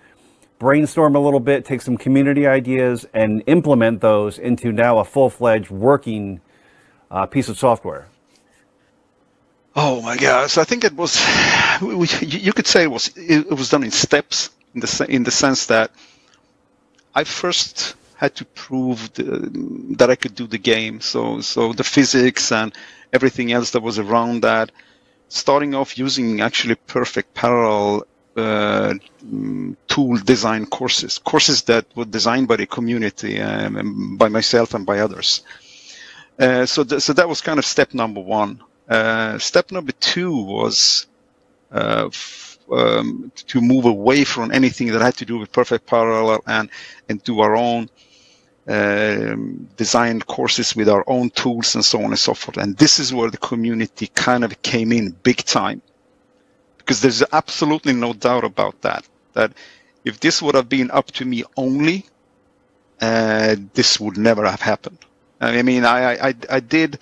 brainstorm 0.65 1.15
a 1.15 1.21
little 1.21 1.41
bit, 1.41 1.67
take 1.67 1.83
some 1.83 1.99
community 1.99 2.47
ideas, 2.47 3.07
and 3.13 3.43
implement 3.47 4.01
those 4.01 4.39
into 4.39 4.73
now 4.73 4.99
a 4.99 5.05
full 5.05 5.29
fledged 5.29 5.71
working 5.71 6.41
uh, 7.11 7.27
piece 7.27 7.51
of 7.51 7.59
software? 7.59 8.09
Oh 9.77 10.01
my 10.01 10.17
gosh! 10.17 10.57
I 10.57 10.65
think 10.65 10.85
it 10.85 10.97
was, 10.97 11.13
you 12.23 12.53
could 12.55 12.67
say 12.67 12.83
it 12.85 12.91
was 12.91 13.13
it 13.15 13.51
was 13.61 13.69
done 13.69 13.85
in 13.85 13.91
steps 13.91 14.37
in 14.75 14.81
the 14.81 15.07
in 15.17 15.23
the 15.25 15.31
sense 15.31 15.67
that 15.67 15.91
I 17.15 17.25
first 17.25 17.95
had 18.17 18.35
to 18.37 18.45
prove 18.47 19.13
the, 19.17 19.25
that 19.99 20.09
I 20.09 20.17
could 20.17 20.35
do 20.35 20.47
the 20.47 20.63
game. 20.73 21.03
So 21.03 21.43
so 21.43 21.75
the 21.75 21.85
physics 21.85 22.53
and 22.53 22.73
everything 23.13 23.53
else 23.53 23.73
that 23.73 23.83
was 23.83 23.99
around 23.99 24.43
that. 24.43 24.73
Starting 25.29 25.75
off 25.75 25.99
using 25.99 26.41
actually 26.41 26.77
perfect 26.97 27.35
parallel 27.35 28.07
uh, 28.37 28.95
tool 29.89 30.17
design 30.19 30.67
courses, 30.67 31.19
courses 31.19 31.63
that 31.63 31.87
were 31.97 32.05
designed 32.05 32.49
by 32.49 32.57
the 32.57 32.67
community, 32.67 33.41
um, 33.41 34.17
by 34.17 34.29
myself 34.29 34.75
and 34.75 34.87
by 34.87 35.01
others. 35.01 35.43
Uh, 36.39 36.67
so, 36.67 36.85
th- 36.85 37.03
so 37.03 37.13
that 37.13 37.29
was 37.29 37.41
kind 37.41 37.59
of 37.59 37.65
step 37.65 37.95
number 37.95 38.21
one. 38.21 38.61
Uh, 38.89 39.39
step 39.39 39.71
number 39.73 39.93
two 39.93 40.35
was 40.45 41.07
uh, 41.73 42.09
f- 42.13 42.59
um, 42.73 43.33
to 43.37 43.61
move 43.61 43.85
away 43.87 44.25
from 44.25 44.51
anything 44.53 44.89
that 44.93 45.03
had 45.03 45.17
to 45.17 45.25
do 45.25 45.39
with 45.39 45.53
perfect 45.53 45.87
parallel 45.87 46.43
and 46.47 46.71
and 47.09 47.23
do 47.25 47.41
our 47.41 47.57
own 47.57 47.89
um, 48.69 49.69
designed 49.77 50.27
courses 50.27 50.75
with 50.77 50.89
our 50.89 51.05
own 51.07 51.31
tools 51.31 51.75
and 51.75 51.85
so 51.85 51.99
on 51.99 52.07
and 52.07 52.19
so 52.19 52.35
forth. 52.35 52.57
And 52.59 52.77
this 52.79 52.99
is 52.99 53.13
where 53.15 53.31
the 53.31 53.39
community 53.39 54.09
kind 54.09 54.45
of 54.45 54.61
came 54.63 54.93
in 54.93 55.11
big 55.23 55.39
time 55.45 55.83
because 56.85 57.01
there's 57.01 57.23
absolutely 57.33 57.95
no 57.95 58.13
doubt 58.13 58.45
about 58.45 58.81
that. 58.83 59.07
That 59.33 59.53
if 60.05 60.21
this 60.21 60.43
would 60.43 60.55
have 60.55 60.69
been 60.69 60.91
up 60.91 61.07
to 61.13 61.25
me 61.25 61.45
only, 61.57 62.05
uh, 63.01 63.57
this 63.73 63.99
would 63.99 64.19
never 64.19 64.45
have 64.47 64.61
happened. 64.61 64.99
I 65.41 65.63
mean, 65.63 65.85
I, 65.85 66.29
I, 66.29 66.35
I 66.51 66.61
did 66.61 66.99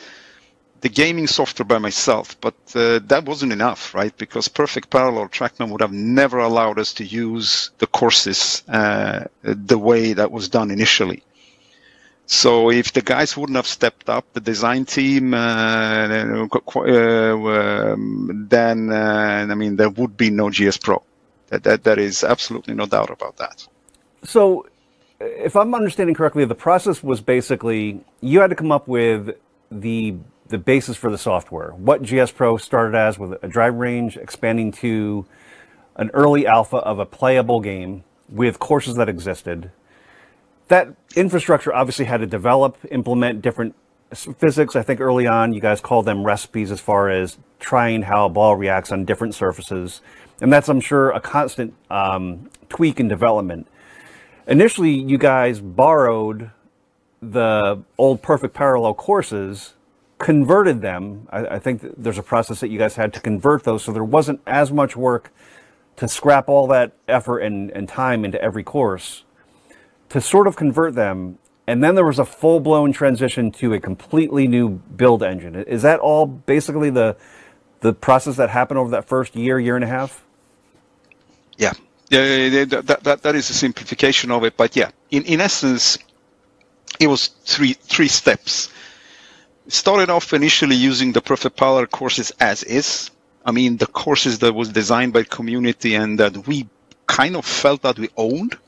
the 0.81 0.89
gaming 0.89 1.27
software 1.27 1.67
by 1.67 1.79
myself, 1.79 2.41
but 2.41 2.55
uh, 2.75 3.01
that 3.07 3.25
wasn't 3.25 3.53
enough, 3.53 3.95
right? 3.95 4.17
Because 4.17 4.49
Perfect 4.49 4.91
Parallel 4.91 5.29
TrackMan 5.29 5.71
would 5.71 5.81
have 5.81 5.93
never 5.93 6.39
allowed 6.39 6.79
us 6.79 6.93
to 6.95 7.05
use 7.05 7.71
the 7.79 7.87
courses 7.87 8.63
uh, 8.69 9.25
the 9.43 9.79
way 9.79 10.13
that 10.13 10.31
was 10.33 10.49
done 10.49 10.71
initially. 10.71 11.23
So 12.27 12.71
if 12.71 12.93
the 12.93 13.03
guys 13.03 13.37
wouldn't 13.37 13.57
have 13.57 13.67
stepped 13.67 14.09
up, 14.09 14.25
the 14.33 14.41
design 14.41 14.85
team, 14.85 15.35
uh, 15.35 16.47
uh, 16.47 16.77
um, 16.77 18.47
then 18.49 18.91
uh, 18.91 19.47
I 19.51 19.55
mean 19.55 19.77
there 19.77 19.91
would 19.91 20.17
be 20.17 20.31
no 20.31 20.51
GS 20.51 20.79
Pro. 20.79 21.03
That, 21.49 21.65
that 21.65 21.85
that 21.85 21.99
is 21.99 22.25
absolutely 22.25 22.75
no 22.75 22.87
doubt 22.87 23.11
about 23.11 23.37
that. 23.37 23.67
So, 24.25 24.67
if 25.21 25.57
I'm 25.57 25.75
understanding 25.75 26.15
correctly, 26.15 26.45
the 26.45 26.55
process 26.55 27.03
was 27.03 27.21
basically 27.21 28.03
you 28.21 28.41
had 28.41 28.51
to 28.51 28.57
come 28.57 28.73
up 28.73 28.89
with 28.89 29.37
the 29.71 30.17
the 30.49 30.59
basis 30.59 30.97
for 30.97 31.11
the 31.11 31.19
software. 31.19 31.71
What 31.73 32.03
GS 32.03 32.31
Pro 32.31 32.57
started 32.57 32.97
as 32.97 33.19
with 33.19 33.43
a 33.43 33.49
drive 33.49 33.75
range, 33.75 34.17
expanding 34.17 34.73
to 34.73 35.27
an 35.97 36.11
early 36.15 36.47
alpha 36.47 36.79
of 36.79 36.99
a 36.99 37.07
playable 37.07 37.61
game 37.61 38.05
with 38.29 38.59
courses 38.59 38.95
that 38.97 39.09
existed 39.09 39.71
that 40.73 40.89
infrastructure 41.17 41.75
obviously 41.75 42.07
had 42.07 42.21
to 42.21 42.27
develop, 42.27 42.79
implement 42.91 43.43
different 43.43 43.75
physics. 44.15 44.75
I 44.75 44.83
think 44.83 45.01
early 45.01 45.27
on, 45.27 45.53
you 45.53 45.61
guys 45.61 45.83
called 45.83 46.07
them 46.07 46.25
recipes 46.25 46.71
as 46.71 46.81
far 46.81 47.11
as 47.11 47.37
trying 47.61 48.03
how 48.03 48.25
a 48.25 48.29
ball 48.31 48.57
reacts 48.57 48.91
on 48.91 49.05
different 49.05 49.35
surfaces. 49.35 50.01
And 50.41 50.51
that's, 50.51 50.71
I'm 50.71 50.81
sure, 50.81 51.11
a 51.11 51.21
constant 51.21 51.75
um, 51.91 52.49
tweak 52.71 53.01
and 53.01 53.09
development. 53.09 53.67
Initially, 54.47 54.93
you 54.93 55.19
guys 55.19 55.61
borrowed 55.61 56.51
the 57.21 57.83
old 57.99 58.23
perfect 58.23 58.55
parallel 58.55 58.95
courses, 58.95 59.75
converted 60.17 60.81
them. 60.81 61.29
I, 61.31 61.47
I 61.47 61.59
think 61.59 61.83
there's 61.99 62.19
a 62.19 62.23
process 62.23 62.61
that 62.61 62.71
you 62.71 62.79
guys 62.79 62.97
had 62.97 63.13
to 63.13 63.21
convert 63.21 63.65
those, 63.65 63.85
so 63.85 63.93
there 63.93 64.03
wasn't 64.03 64.41
as 64.47 64.73
much 64.73 64.97
work 64.97 65.31
to 65.97 66.09
scrap 66.09 66.49
all 66.49 66.67
that 66.69 66.93
effort 67.09 67.41
and, 67.41 67.71
and 67.73 67.87
time 67.91 68.25
into 68.25 68.41
every 68.41 68.65
course 68.65 69.25
to 70.13 70.21
sort 70.21 70.47
of 70.47 70.57
convert 70.57 70.95
them. 70.95 71.39
And 71.67 71.83
then 71.83 71.95
there 71.95 72.05
was 72.05 72.19
a 72.19 72.25
full 72.25 72.61
blown 72.61 72.93
transition 72.93 73.51
to 73.53 73.73
a 73.73 73.81
completely 73.81 74.47
new 74.47 74.69
build 74.69 75.23
engine. 75.23 75.55
Is 75.55 75.83
that 75.83 76.01
all 76.01 76.27
basically 76.27 76.91
the 76.91 77.17
the 77.81 77.93
process 77.93 78.37
that 78.37 78.51
happened 78.51 78.79
over 78.79 78.91
that 78.91 79.07
first 79.09 79.35
year, 79.35 79.59
year 79.59 79.75
and 79.75 79.85
a 79.85 79.89
half? 79.89 80.23
Yeah, 81.57 81.73
yeah, 82.11 82.65
that, 82.65 83.01
that, 83.05 83.23
that 83.23 83.35
is 83.35 83.51
a 83.51 83.55
simplification 83.55 84.31
of 84.31 84.45
it. 84.45 84.57
But 84.57 84.77
yeah, 84.77 84.91
in, 85.11 85.25
in 85.25 85.41
essence, 85.41 85.99
it 87.01 87.07
was 87.07 87.29
three 87.29 87.73
three 87.73 88.09
steps. 88.09 88.71
Started 89.69 90.11
off 90.11 90.33
initially 90.35 90.77
using 90.77 91.13
the 91.13 91.23
Perfect 91.23 91.57
Power 91.57 91.87
courses 91.87 92.33
as 92.39 92.65
is. 92.65 93.11
I 93.47 93.53
mean, 93.53 93.79
the 93.79 93.87
courses 93.87 94.41
that 94.41 94.53
was 94.53 94.69
designed 94.69 95.13
by 95.13 95.23
community 95.23 95.95
and 95.95 96.19
that 96.19 96.47
we 96.47 96.69
kind 97.07 97.35
of 97.37 97.45
felt 97.47 97.83
that 97.83 97.99
we 97.99 98.09
owned 98.17 98.59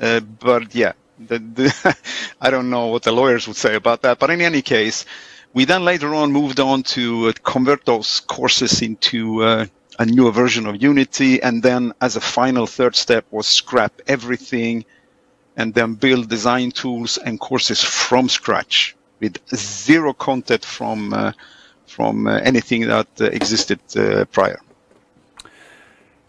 uh, 0.00 0.20
but 0.20 0.74
yeah, 0.74 0.92
the, 1.18 1.38
the 1.38 1.96
I 2.40 2.50
don't 2.50 2.70
know 2.70 2.86
what 2.88 3.02
the 3.02 3.12
lawyers 3.12 3.46
would 3.46 3.56
say 3.56 3.74
about 3.74 4.02
that. 4.02 4.18
But 4.18 4.30
in 4.30 4.40
any 4.40 4.62
case, 4.62 5.04
we 5.52 5.64
then 5.64 5.84
later 5.84 6.14
on 6.14 6.32
moved 6.32 6.60
on 6.60 6.82
to 6.94 7.28
uh, 7.28 7.32
convert 7.42 7.84
those 7.84 8.20
courses 8.20 8.82
into 8.82 9.42
uh, 9.42 9.66
a 9.98 10.06
newer 10.06 10.32
version 10.32 10.66
of 10.66 10.82
Unity, 10.82 11.42
and 11.42 11.62
then 11.62 11.92
as 12.00 12.16
a 12.16 12.20
final 12.20 12.66
third 12.66 12.96
step 12.96 13.26
was 13.30 13.46
scrap 13.46 13.92
everything, 14.06 14.84
and 15.56 15.74
then 15.74 15.94
build 15.94 16.28
design 16.28 16.70
tools 16.70 17.18
and 17.18 17.38
courses 17.38 17.82
from 17.82 18.28
scratch 18.28 18.96
with 19.20 19.36
zero 19.54 20.12
content 20.12 20.64
from 20.64 21.12
uh, 21.12 21.32
from 21.86 22.26
uh, 22.26 22.38
anything 22.38 22.88
that 22.88 23.08
existed 23.20 23.78
prior. 24.32 24.58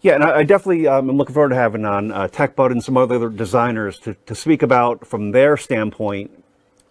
Yeah, 0.04 0.16
and 0.16 0.24
I, 0.24 0.40
I 0.40 0.42
definitely 0.42 0.86
um, 0.86 1.08
am 1.08 1.16
looking 1.16 1.32
forward 1.32 1.48
to 1.48 1.54
having 1.54 1.86
on 1.86 2.12
uh, 2.12 2.28
TechBud 2.28 2.70
and 2.70 2.84
some 2.84 2.98
other 2.98 3.30
designers 3.30 3.98
to, 4.00 4.12
to 4.26 4.34
speak 4.34 4.60
about, 4.60 5.06
from 5.06 5.30
their 5.30 5.56
standpoint, 5.56 6.30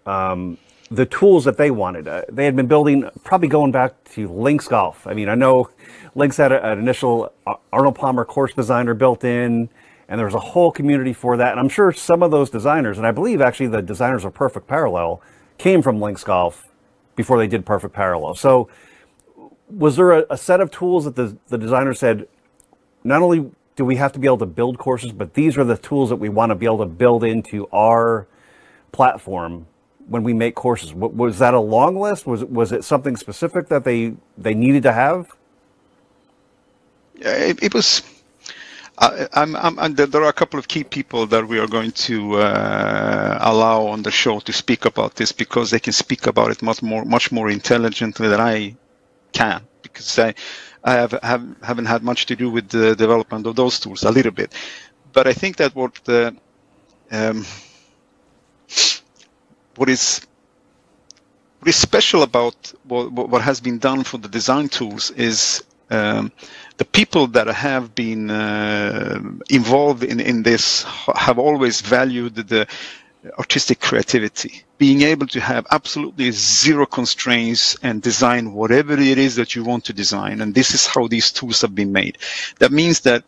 um, 0.08 0.58
the 0.90 1.06
tools 1.06 1.46
that 1.46 1.56
they 1.58 1.70
wanted. 1.70 2.08
Uh, 2.08 2.24
they 2.28 2.44
had 2.44 2.56
been 2.56 2.66
building, 2.66 3.08
probably 3.24 3.48
going 3.48 3.72
back 3.72 4.04
to 4.16 4.28
Links 4.30 4.68
Golf. 4.68 5.06
I 5.06 5.14
mean, 5.14 5.30
I 5.30 5.36
know 5.36 5.70
Links 6.16 6.38
had 6.38 6.52
a, 6.52 6.72
an 6.72 6.80
initial 6.80 7.32
Arnold 7.72 7.94
Palmer 7.94 8.26
course 8.26 8.52
designer 8.56 8.96
built 8.96 9.24
in, 9.24 9.70
and 10.08 10.18
there 10.18 10.26
was 10.26 10.34
a 10.34 10.40
whole 10.40 10.72
community 10.72 11.14
for 11.14 11.38
that. 11.38 11.52
And 11.52 11.60
I'm 11.60 11.70
sure 11.70 11.94
some 11.94 12.24
of 12.24 12.32
those 12.32 12.50
designers, 12.50 12.98
and 12.98 13.06
I 13.06 13.12
believe 13.12 13.42
actually 13.42 13.68
the 13.68 13.84
designers 13.84 14.26
of 14.26 14.34
Perfect 14.34 14.66
Parallel, 14.66 15.22
came 15.60 15.84
from 15.84 16.02
Links 16.02 16.24
Golf 16.24 16.68
before 17.16 17.38
they 17.38 17.48
did 17.48 17.64
Perfect 17.64 17.94
Parallel. 17.94 18.34
So, 18.34 18.70
was 19.70 19.98
there 19.98 20.14
a, 20.14 20.26
a 20.32 20.38
set 20.38 20.62
of 20.62 20.72
tools 20.72 21.06
that 21.06 21.16
the, 21.16 21.38
the 21.50 21.60
designer 21.60 21.94
said, 21.94 22.28
not 23.04 23.22
only 23.22 23.52
do 23.76 23.86
we 23.86 23.96
have 23.98 24.12
to 24.14 24.20
be 24.20 24.28
able 24.28 24.38
to 24.40 24.46
build 24.46 24.78
courses, 24.78 25.12
but 25.12 25.34
these 25.34 25.58
are 25.58 25.64
the 25.64 25.78
tools 25.78 26.10
that 26.10 26.18
we 26.18 26.30
want 26.30 26.52
to 26.52 26.56
be 26.56 26.66
able 26.66 26.80
to 26.80 26.86
build 26.86 27.24
into 27.24 27.68
our 27.72 28.28
platform 28.92 29.68
when 30.08 30.24
we 30.24 30.34
make 30.34 30.56
courses. 30.56 30.94
Was 30.94 31.40
that 31.40 31.54
a 31.54 31.60
long 31.60 31.98
list? 31.98 32.28
Was 32.28 32.44
was 32.46 32.72
it 32.72 32.84
something 32.84 33.18
specific 33.18 33.70
that 33.70 33.84
they 33.84 34.14
they 34.38 34.54
needed 34.54 34.84
to 34.84 34.94
have? 34.94 35.32
Yeah, 37.16 37.36
it, 37.36 37.64
it 37.64 37.74
was. 37.74 38.04
Uh, 39.00 39.26
I'm, 39.34 39.56
I'm, 39.56 39.96
there 39.96 40.22
are 40.24 40.30
a 40.30 40.34
couple 40.34 40.60
of 40.60 40.68
key 40.68 40.84
people 40.84 41.26
that 41.28 41.48
we 41.48 41.58
are 41.60 41.68
going 41.68 41.92
to 41.92 42.36
uh, 42.36 43.40
allow 43.42 43.88
on 43.88 44.04
the 44.04 44.12
show 44.12 44.40
to 44.42 44.54
speak 44.54 44.86
about 44.86 45.16
this 45.16 45.32
because 45.32 45.72
they 45.72 45.80
can 45.80 45.94
speak 45.94 46.28
about 46.28 46.52
it 46.52 46.62
much 46.62 46.84
more 46.84 47.04
much 47.04 47.32
more 47.32 47.50
intelligently 47.50 48.28
than 48.28 48.40
I 48.40 48.76
can 49.32 49.66
because 49.82 50.20
I 50.20 50.36
I 50.84 50.94
have, 50.94 51.12
have 51.24 51.46
haven't 51.64 51.86
had 51.86 52.04
much 52.04 52.26
to 52.28 52.36
do 52.36 52.50
with 52.50 52.70
the 52.70 52.96
development 52.96 53.48
of 53.48 53.56
those 53.56 53.80
tools 53.80 54.04
a 54.04 54.12
little 54.12 54.32
bit, 54.32 54.54
but 55.14 55.28
I 55.28 55.34
think 55.34 55.58
that 55.58 55.76
what 55.76 55.96
the 56.06 56.36
um, 57.12 57.46
what 59.78 59.90
is 59.90 60.22
what 61.60 61.70
is 61.70 61.76
special 61.78 62.24
about 62.24 62.74
what, 62.84 63.12
what 63.12 63.42
has 63.42 63.62
been 63.62 63.80
done 63.80 64.04
for 64.04 64.18
the 64.18 64.28
design 64.28 64.68
tools 64.68 65.12
is 65.12 65.64
um, 65.90 66.32
the 66.78 66.86
people 66.86 67.28
that 67.28 67.48
have 67.48 67.96
been 67.96 68.30
uh, 68.30 69.22
involved 69.50 70.04
in, 70.04 70.20
in 70.20 70.44
this 70.44 70.84
have 71.16 71.40
always 71.40 71.82
valued 71.82 72.36
the 72.36 72.68
Uh, 73.24 73.30
artistic 73.38 73.80
creativity, 73.80 74.64
being 74.78 75.02
able 75.02 75.28
to 75.28 75.40
have 75.40 75.66
absolutely 75.72 76.32
zero 76.32 76.86
constraints 76.86 77.78
and 77.84 78.02
design 78.02 78.54
whatever 78.54 78.94
it 78.94 79.18
is 79.18 79.36
that 79.36 79.56
you 79.56 79.64
want 79.64 79.86
to 79.86 79.94
design. 79.94 80.42
And 80.42 80.54
this 80.54 80.74
is 80.74 80.86
how 80.86 81.08
these 81.08 81.32
tools 81.32 81.62
have 81.62 81.76
been 81.76 81.92
made. 81.92 82.18
That 82.60 82.72
means 82.72 83.02
that 83.02 83.24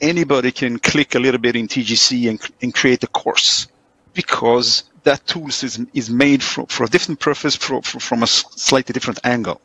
anybody 0.00 0.52
can 0.52 0.78
click 0.78 1.14
a 1.14 1.18
little 1.18 1.40
bit 1.40 1.56
in 1.56 1.68
TGC 1.68 2.28
and, 2.28 2.40
and 2.62 2.74
create 2.74 3.02
a 3.04 3.08
course 3.08 3.68
because 4.14 4.84
that 5.02 5.26
tool 5.26 5.48
is, 5.48 5.80
is 5.94 6.10
made 6.10 6.42
for, 6.42 6.66
for 6.68 6.84
a 6.84 6.88
different 6.88 7.20
purpose, 7.20 7.56
for, 7.56 7.82
for, 7.82 8.00
from 8.00 8.22
a 8.22 8.26
slightly 8.26 8.92
different 8.92 9.20
angle. 9.24 9.60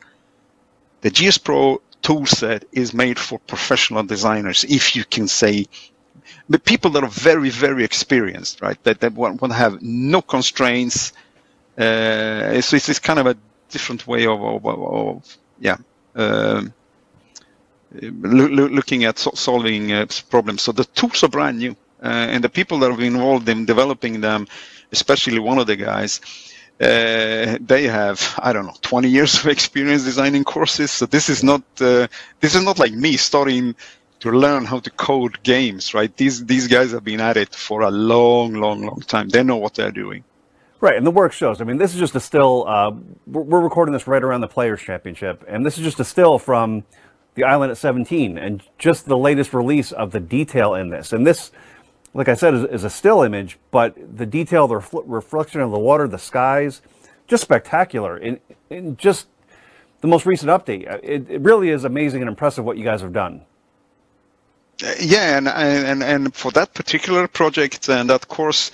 The 1.02 1.10
GS 1.10 1.38
Pro 1.38 1.80
toolset 2.02 2.64
is 2.72 2.92
made 2.94 3.18
for 3.18 3.38
professional 3.38 4.02
designers, 4.02 4.64
if 4.64 4.96
you 4.96 5.04
can 5.04 5.28
say 5.28 5.66
but 6.52 6.64
people 6.66 6.90
that 6.92 7.04
are 7.04 7.10
very, 7.10 7.50
very 7.50 7.84
experienced, 7.84 8.60
right? 8.62 8.82
That, 8.84 9.00
that 9.00 9.14
want 9.14 9.40
to 9.40 9.48
have 9.54 9.82
no 9.82 10.22
constraints. 10.22 11.14
Uh, 11.78 12.60
so 12.60 12.76
it's, 12.76 12.88
it's 12.90 12.98
kind 13.00 13.18
of 13.18 13.26
a 13.26 13.36
different 13.70 14.06
way 14.06 14.26
of, 14.26 14.42
of, 14.42 14.66
of 14.66 15.38
yeah, 15.60 15.78
uh, 16.14 16.62
lo- 18.02 18.48
lo- 18.48 18.68
looking 18.68 19.04
at 19.04 19.18
so- 19.18 19.32
solving 19.34 19.92
uh, 19.92 20.06
problems. 20.30 20.62
So 20.62 20.72
the 20.72 20.84
tools 20.84 21.24
are 21.24 21.28
brand 21.28 21.58
new, 21.58 21.72
uh, 22.02 22.08
and 22.08 22.44
the 22.44 22.50
people 22.50 22.78
that 22.80 22.90
are 22.90 23.00
involved 23.02 23.48
in 23.48 23.64
developing 23.64 24.20
them, 24.20 24.46
especially 24.92 25.38
one 25.38 25.58
of 25.58 25.66
the 25.66 25.76
guys, 25.76 26.20
uh, 26.80 27.58
they 27.60 27.84
have 27.84 28.38
I 28.42 28.52
don't 28.52 28.66
know 28.66 28.76
20 28.82 29.08
years 29.08 29.34
of 29.40 29.46
experience 29.46 30.04
designing 30.04 30.44
courses. 30.44 30.90
So 30.90 31.06
this 31.06 31.30
is 31.30 31.42
not 31.44 31.62
uh, 31.80 32.08
this 32.40 32.54
is 32.54 32.62
not 32.62 32.78
like 32.78 32.92
me 32.92 33.16
starting 33.16 33.74
to 34.22 34.30
learn 34.30 34.64
how 34.64 34.78
to 34.78 34.90
code 34.90 35.42
games, 35.42 35.94
right? 35.94 36.16
These 36.16 36.46
these 36.46 36.68
guys 36.68 36.92
have 36.92 37.02
been 37.02 37.20
at 37.20 37.36
it 37.36 37.52
for 37.54 37.82
a 37.82 37.90
long, 37.90 38.54
long, 38.54 38.82
long 38.82 39.00
time. 39.00 39.28
They 39.28 39.42
know 39.42 39.56
what 39.56 39.74
they're 39.74 39.90
doing. 39.90 40.22
Right, 40.80 40.96
and 40.96 41.04
the 41.04 41.10
work 41.10 41.32
shows. 41.32 41.60
I 41.60 41.64
mean, 41.64 41.78
this 41.78 41.92
is 41.92 41.98
just 41.98 42.14
a 42.14 42.20
still. 42.20 42.64
Uh, 42.68 42.92
we're 43.26 43.60
recording 43.60 43.92
this 43.92 44.06
right 44.06 44.22
around 44.22 44.40
the 44.40 44.48
Players 44.48 44.80
Championship, 44.80 45.44
and 45.48 45.66
this 45.66 45.76
is 45.76 45.82
just 45.82 45.98
a 45.98 46.04
still 46.04 46.38
from 46.38 46.84
the 47.34 47.42
Island 47.42 47.72
at 47.72 47.78
17, 47.78 48.38
and 48.38 48.62
just 48.78 49.06
the 49.06 49.16
latest 49.16 49.52
release 49.52 49.90
of 49.90 50.12
the 50.12 50.20
detail 50.20 50.74
in 50.74 50.90
this. 50.90 51.12
And 51.12 51.26
this, 51.26 51.50
like 52.14 52.28
I 52.28 52.34
said, 52.34 52.54
is, 52.54 52.64
is 52.64 52.84
a 52.84 52.90
still 52.90 53.22
image, 53.22 53.58
but 53.70 53.96
the 54.16 54.26
detail, 54.26 54.68
the 54.68 54.76
refl- 54.76 55.02
reflection 55.06 55.62
of 55.62 55.72
the 55.72 55.78
water, 55.78 56.06
the 56.06 56.18
skies, 56.18 56.82
just 57.26 57.42
spectacular. 57.42 58.16
And, 58.16 58.38
in 58.68 58.96
just 58.96 59.28
the 60.00 60.08
most 60.08 60.26
recent 60.26 60.50
update, 60.50 60.82
it, 61.02 61.28
it 61.30 61.40
really 61.40 61.70
is 61.70 61.84
amazing 61.84 62.20
and 62.22 62.28
impressive 62.28 62.64
what 62.64 62.76
you 62.76 62.84
guys 62.84 63.00
have 63.00 63.12
done 63.12 63.42
yeah, 65.00 65.38
and, 65.38 65.48
and 65.48 66.02
and 66.02 66.34
for 66.34 66.50
that 66.52 66.74
particular 66.74 67.28
project 67.28 67.88
and 67.88 68.10
that 68.10 68.28
course, 68.28 68.70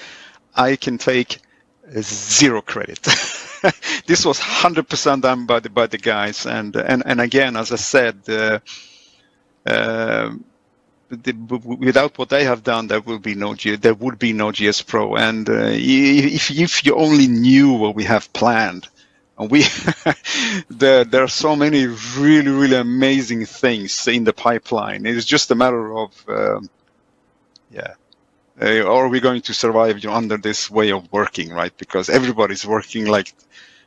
I 0.55 0.77
can 0.77 0.99
take 0.99 1.39
zero 2.01 2.61
credit. 2.63 3.03
this 4.07 4.25
was 4.25 4.39
100% 4.41 5.23
done 5.23 5.47
by 5.47 5.61
the 5.61 5.71
by 5.71 5.87
the 5.87 5.99
guys, 5.99 6.47
and 6.47 6.77
and 6.77 7.03
and 7.07 7.21
again, 7.21 7.57
as 7.57 7.73
I 7.73 7.77
said, 7.77 8.17
uh, 8.29 8.59
uh, 9.67 10.31
the, 11.11 11.33
without 11.81 12.19
what 12.19 12.29
they 12.29 12.45
have 12.45 12.63
done, 12.63 12.87
there 12.87 13.01
will 13.01 13.19
be 13.19 13.35
no 13.35 13.55
G, 13.55 13.77
there 13.77 13.95
would 13.95 14.19
be 14.19 14.33
no 14.33 14.53
GS 14.53 14.83
Pro. 14.83 15.17
And 15.17 15.49
uh, 15.49 15.71
if 15.73 16.51
if 16.51 16.85
you 16.85 16.95
only 16.95 17.27
knew 17.29 17.73
what 17.73 17.95
we 17.95 18.05
have 18.05 18.33
planned, 18.33 18.89
and 19.39 19.51
we 19.51 19.65
there 20.69 21.05
there 21.05 21.23
are 21.23 21.29
so 21.29 21.55
many 21.57 21.87
really 22.19 22.51
really 22.51 22.77
amazing 22.77 23.47
things 23.47 24.07
in 24.09 24.25
the 24.25 24.33
pipeline. 24.33 25.07
It 25.07 25.17
is 25.17 25.25
just 25.25 25.51
a 25.51 25.55
matter 25.55 25.97
of 25.97 26.25
um, 26.29 26.71
yeah. 27.71 27.95
Uh, 28.61 28.85
are 28.93 29.09
we 29.09 29.21
going 29.21 29.41
to 29.41 29.55
survive 29.55 30.03
you 30.03 30.09
know, 30.09 30.17
under 30.17 30.37
this 30.37 30.69
way 30.69 30.91
of 30.91 31.11
working, 31.13 31.53
right? 31.53 31.73
Because 31.79 32.09
everybody's 32.09 32.67
working 32.67 33.07
like 33.07 33.33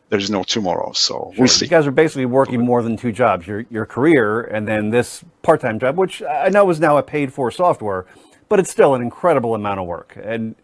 there's 0.08 0.30
no 0.30 0.44
tomorrow. 0.44 0.94
So 0.94 1.34
we'll 1.38 1.50
see. 1.50 1.66
You 1.66 1.70
guys 1.70 1.88
are 1.88 1.92
basically 1.92 2.26
working 2.26 2.64
more 2.64 2.82
than 2.82 2.96
two 2.96 3.12
jobs: 3.12 3.48
your 3.48 3.66
your 3.70 3.86
career 3.86 4.42
and 4.42 4.68
then 4.68 4.90
this 4.90 5.24
part-time 5.42 5.80
job, 5.80 5.98
which 5.98 6.22
I 6.24 6.50
know 6.50 6.70
is 6.70 6.80
now 6.80 6.98
a 6.98 7.04
paid-for 7.04 7.52
software, 7.52 8.06
but 8.48 8.60
it's 8.60 8.72
still 8.72 8.96
an 8.96 9.02
incredible 9.02 9.56
amount 9.56 9.82
of 9.82 9.88
work, 9.88 10.18
and 10.22 10.56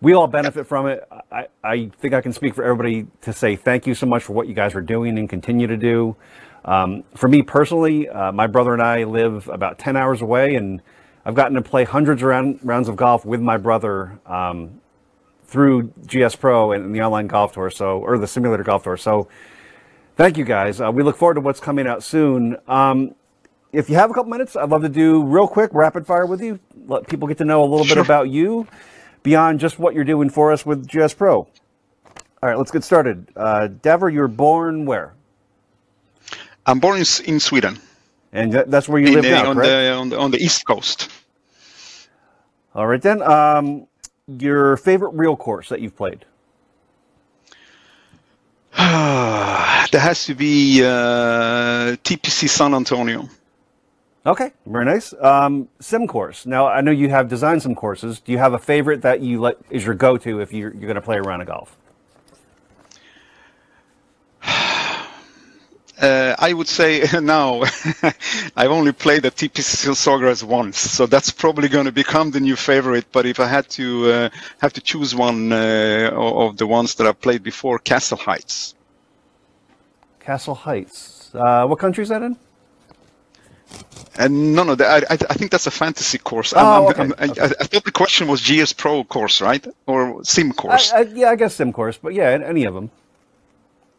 we 0.00 0.14
all 0.14 0.26
benefit 0.26 0.66
from 0.66 0.86
it. 0.86 1.06
I, 1.30 1.46
I 1.62 1.90
think 1.98 2.14
I 2.14 2.20
can 2.20 2.32
speak 2.32 2.54
for 2.54 2.64
everybody 2.64 3.06
to 3.22 3.32
say 3.32 3.56
thank 3.56 3.86
you 3.86 3.94
so 3.94 4.06
much 4.06 4.22
for 4.22 4.32
what 4.32 4.48
you 4.48 4.54
guys 4.54 4.74
are 4.74 4.80
doing 4.80 5.18
and 5.18 5.28
continue 5.28 5.66
to 5.66 5.76
do. 5.76 6.16
Um, 6.64 7.04
for 7.14 7.28
me 7.28 7.42
personally, 7.42 8.08
uh, 8.08 8.32
my 8.32 8.46
brother 8.46 8.72
and 8.72 8.82
I 8.82 9.04
live 9.04 9.48
about 9.48 9.78
10 9.78 9.96
hours 9.96 10.22
away, 10.22 10.54
and 10.54 10.80
I've 11.24 11.34
gotten 11.34 11.54
to 11.54 11.62
play 11.62 11.84
hundreds 11.84 12.22
of 12.22 12.28
round, 12.28 12.60
rounds 12.62 12.88
of 12.88 12.96
golf 12.96 13.24
with 13.24 13.40
my 13.40 13.56
brother 13.56 14.18
um, 14.26 14.80
through 15.44 15.92
GS 16.06 16.36
Pro 16.36 16.72
and 16.72 16.94
the 16.94 17.02
online 17.02 17.26
golf 17.26 17.52
tour, 17.52 17.70
so 17.70 17.98
or 17.98 18.18
the 18.18 18.26
simulator 18.26 18.62
golf 18.62 18.84
tour. 18.84 18.96
So, 18.96 19.28
thank 20.16 20.36
you 20.38 20.44
guys. 20.44 20.80
Uh, 20.80 20.90
we 20.92 21.02
look 21.02 21.16
forward 21.16 21.34
to 21.34 21.40
what's 21.40 21.60
coming 21.60 21.86
out 21.86 22.02
soon. 22.02 22.56
Um, 22.68 23.14
if 23.72 23.88
you 23.88 23.96
have 23.96 24.10
a 24.10 24.14
couple 24.14 24.30
minutes, 24.30 24.56
I'd 24.56 24.68
love 24.68 24.82
to 24.82 24.88
do 24.88 25.22
real 25.22 25.48
quick 25.48 25.70
rapid 25.72 26.06
fire 26.06 26.26
with 26.26 26.42
you. 26.42 26.58
Let 26.86 27.06
people 27.08 27.26
get 27.26 27.38
to 27.38 27.44
know 27.44 27.62
a 27.62 27.68
little 27.68 27.86
sure. 27.86 27.96
bit 27.96 28.04
about 28.04 28.28
you 28.28 28.66
beyond 29.22 29.60
just 29.60 29.78
what 29.78 29.94
you're 29.94 30.04
doing 30.04 30.30
for 30.30 30.52
us 30.52 30.64
with 30.64 30.88
GS 30.88 31.14
Pro. 31.14 31.48
All 32.42 32.48
right, 32.48 32.56
let's 32.56 32.70
get 32.70 32.84
started. 32.84 33.28
Uh, 33.36 33.68
Davor, 33.68 34.08
you 34.08 34.20
were 34.20 34.28
born 34.28 34.86
where? 34.86 35.14
I'm 36.66 36.80
born 36.80 36.98
in, 36.98 37.04
in 37.24 37.40
Sweden. 37.40 37.78
And 38.32 38.52
that's 38.52 38.88
where 38.88 39.00
you 39.00 39.08
in, 39.08 39.14
live 39.14 39.24
now, 39.24 39.50
on 39.50 39.56
the, 39.56 39.92
on 39.92 40.08
the 40.08 40.18
on 40.18 40.30
the 40.30 40.38
east 40.38 40.64
coast. 40.64 41.10
All 42.74 42.86
right 42.86 43.02
then. 43.02 43.22
Um, 43.22 43.88
your 44.38 44.76
favorite 44.76 45.10
real 45.10 45.36
course 45.36 45.68
that 45.70 45.80
you've 45.80 45.96
played? 45.96 46.24
there 48.76 50.00
has 50.00 50.24
to 50.26 50.34
be 50.34 50.84
uh, 50.84 51.96
TPC 52.04 52.48
San 52.48 52.74
Antonio. 52.74 53.28
Okay, 54.26 54.52
very 54.66 54.84
nice. 54.84 55.14
Um, 55.14 55.68
sim 55.80 56.06
course. 56.06 56.44
Now 56.44 56.66
I 56.66 56.82
know 56.82 56.90
you 56.90 57.08
have 57.08 57.28
designed 57.28 57.62
some 57.62 57.74
courses. 57.74 58.20
Do 58.20 58.32
you 58.32 58.38
have 58.38 58.52
a 58.52 58.58
favorite 58.58 59.00
that 59.02 59.20
you 59.20 59.40
let 59.40 59.56
is 59.70 59.86
your 59.86 59.94
go-to 59.94 60.40
if 60.40 60.52
you're, 60.52 60.72
you're 60.74 60.82
going 60.82 60.96
to 60.96 61.00
play 61.00 61.16
a 61.16 61.22
round 61.22 61.42
of 61.42 61.48
golf? 61.48 61.76
Uh, 66.00 66.34
I 66.38 66.54
would 66.54 66.66
say 66.66 67.04
now 67.20 67.62
I've 68.56 68.70
only 68.70 68.92
played 68.92 69.20
the 69.20 69.30
TPC 69.30 69.90
Sawgrass 69.90 70.42
once, 70.42 70.78
so 70.78 71.04
that's 71.04 71.30
probably 71.30 71.68
going 71.68 71.84
to 71.84 71.92
become 71.92 72.30
the 72.30 72.40
new 72.40 72.56
favorite. 72.56 73.04
But 73.12 73.26
if 73.26 73.38
I 73.38 73.46
had 73.46 73.68
to 73.72 74.10
uh, 74.10 74.30
have 74.62 74.72
to 74.72 74.80
choose 74.80 75.14
one 75.14 75.52
uh, 75.52 76.10
of 76.14 76.56
the 76.56 76.66
ones 76.66 76.94
that 76.94 77.06
I've 77.06 77.20
played 77.20 77.42
before, 77.42 77.78
Castle 77.78 78.16
Heights. 78.16 78.74
Castle 80.20 80.54
Heights. 80.54 81.34
Uh, 81.34 81.66
what 81.66 81.78
country 81.78 82.02
is 82.02 82.08
that 82.08 82.22
in? 82.22 82.38
And 84.20 84.54
no, 84.54 84.62
no, 84.64 84.76
I, 84.84 85.02
I 85.08 85.34
think 85.38 85.50
that's 85.50 85.66
a 85.66 85.70
fantasy 85.70 86.18
course. 86.18 86.52
Oh, 86.54 86.58
I'm, 86.58 86.82
okay. 86.90 87.02
I'm, 87.02 87.14
I, 87.18 87.30
okay. 87.30 87.54
I, 87.58 87.64
thought 87.64 87.84
the 87.84 87.90
question 87.90 88.28
was 88.28 88.42
GS 88.42 88.74
Pro 88.74 89.02
course, 89.02 89.40
right? 89.40 89.66
Or 89.86 90.22
Sim 90.24 90.52
course? 90.52 90.92
yeah, 91.14 91.30
I 91.30 91.36
guess 91.36 91.54
Sim 91.54 91.72
course, 91.72 91.96
but 91.96 92.12
yeah, 92.12 92.38
any 92.44 92.64
of 92.64 92.74
them. 92.74 92.90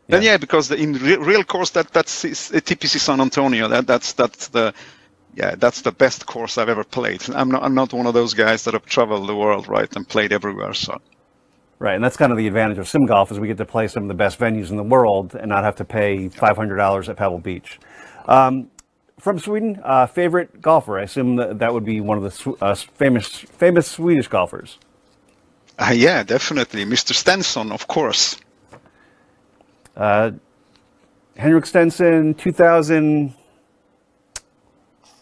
Yeah. 0.08 0.18
Then 0.18 0.24
yeah, 0.24 0.38
because 0.38 0.68
the, 0.68 0.76
in 0.76 0.94
re- 0.94 1.18
real 1.18 1.44
course 1.44 1.72
that 1.72 1.92
that's 1.92 2.24
TPC 2.24 3.00
San 3.00 3.20
Antonio. 3.20 3.68
That 3.68 3.88
that's 3.88 4.14
that's 4.14 4.50
the 4.50 4.74
yeah 5.34 5.56
that's 5.56 5.82
the 5.82 5.92
best 5.92 6.26
course 6.26 6.58
I've 6.58 6.70
ever 6.70 6.84
played. 6.84 7.28
I'm 7.34 7.50
not 7.50 7.64
I'm 7.64 7.74
not 7.74 7.92
one 7.92 8.06
of 8.06 8.14
those 8.14 8.34
guys 8.34 8.64
that 8.66 8.74
have 8.74 8.86
traveled 8.86 9.28
the 9.28 9.36
world 9.36 9.68
right 9.68 9.92
and 9.96 10.08
played 10.08 10.32
everywhere. 10.32 10.74
So. 10.74 11.02
Right, 11.80 11.96
and 11.96 12.04
that's 12.04 12.18
kind 12.18 12.32
of 12.32 12.38
the 12.38 12.46
advantage 12.46 12.78
of 12.78 12.88
sim 12.88 13.08
golf 13.08 13.32
is 13.32 13.40
we 13.40 13.48
get 13.48 13.58
to 13.58 13.66
play 13.66 13.88
some 13.88 14.04
of 14.04 14.08
the 14.08 14.14
best 14.14 14.38
venues 14.38 14.70
in 14.70 14.78
the 14.78 14.84
world 14.84 15.34
and 15.34 15.50
not 15.50 15.64
have 15.64 15.78
to 15.78 15.86
pay 15.86 16.30
five 16.30 16.56
hundred 16.56 16.78
dollars 16.78 17.10
at 17.10 17.18
Pebble 17.18 17.40
Beach. 17.40 17.80
Um, 18.28 18.70
from 19.22 19.40
Sweden, 19.40 19.80
uh, 19.84 20.08
favorite 20.08 20.62
golfer? 20.62 21.00
I 21.00 21.04
assume 21.04 21.36
that, 21.38 21.60
that 21.60 21.74
would 21.74 21.86
be 21.86 22.02
one 22.02 22.18
of 22.18 22.24
the 22.24 22.56
uh, 22.60 22.76
famous 22.76 23.28
famous 23.28 23.88
Swedish 23.88 24.28
golfers. 24.28 24.78
Uh, 25.78 25.94
yeah, 25.96 26.24
definitely, 26.24 26.86
Mr. 26.86 27.14
Stenson, 27.14 27.72
of 27.72 27.88
course. 27.88 28.38
Uh, 29.96 30.32
Henrik 31.38 31.66
Stenson, 31.66 32.34
2000, 32.34 33.34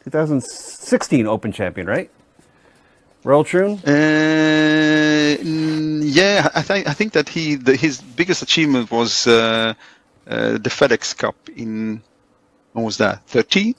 2016 0.04 1.28
Open 1.28 1.52
champion, 1.52 1.88
right? 1.88 2.10
Royal 3.24 3.44
Troon? 3.44 3.80
Uh, 3.80 5.38
yeah, 5.42 6.50
I 6.56 6.62
think 6.62 6.88
I 6.88 6.94
think 6.94 7.14
that 7.14 7.28
he 7.28 7.56
the, 7.56 7.76
his 7.76 8.02
biggest 8.02 8.42
achievement 8.42 8.92
was 8.92 9.28
uh, 9.28 9.74
uh, 10.28 10.52
the 10.54 10.70
FedEx 10.70 11.18
Cup 11.18 11.36
in 11.56 12.02
when 12.74 12.86
was 12.86 12.98
that? 12.98 13.28
13? 13.28 13.76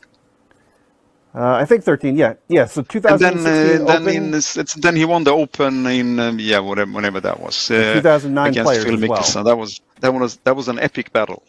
Uh, 1.33 1.55
I 1.55 1.64
think 1.64 1.85
13, 1.85 2.16
yeah. 2.16 2.35
Yeah, 2.49 2.66
so 2.66 2.83
2016 2.83 3.38
and 3.38 3.47
then, 3.47 3.83
uh, 3.83 4.01
then, 4.01 4.16
in, 4.16 4.35
it's, 4.35 4.57
it's, 4.57 4.75
then 4.75 4.97
he 4.97 5.05
won 5.05 5.23
the 5.23 5.31
Open 5.31 5.87
in, 5.87 6.19
um, 6.19 6.40
yeah, 6.40 6.59
whatever, 6.59 6.90
whenever 6.90 7.21
that 7.21 7.38
was. 7.38 7.71
Uh, 7.71 7.95
2009 7.95 8.51
against 8.51 8.66
players 8.66 8.85
Phil 8.85 8.95
as 8.95 9.35
well. 9.35 9.45
That 9.45 9.57
was, 9.57 9.81
that, 10.01 10.12
was, 10.12 10.37
that 10.38 10.57
was 10.57 10.69
an 10.69 10.81
epic 10.81 11.12
battle. 11.12 11.45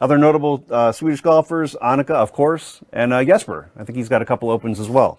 Other 0.00 0.16
notable 0.16 0.64
uh, 0.70 0.92
Swedish 0.92 1.20
golfers, 1.20 1.74
Annika, 1.82 2.10
of 2.10 2.32
course, 2.32 2.80
and 2.92 3.12
uh, 3.12 3.24
Jesper. 3.24 3.70
I 3.76 3.84
think 3.84 3.96
he's 3.96 4.08
got 4.08 4.22
a 4.22 4.24
couple 4.24 4.48
Opens 4.48 4.78
as 4.78 4.88
well. 4.88 5.18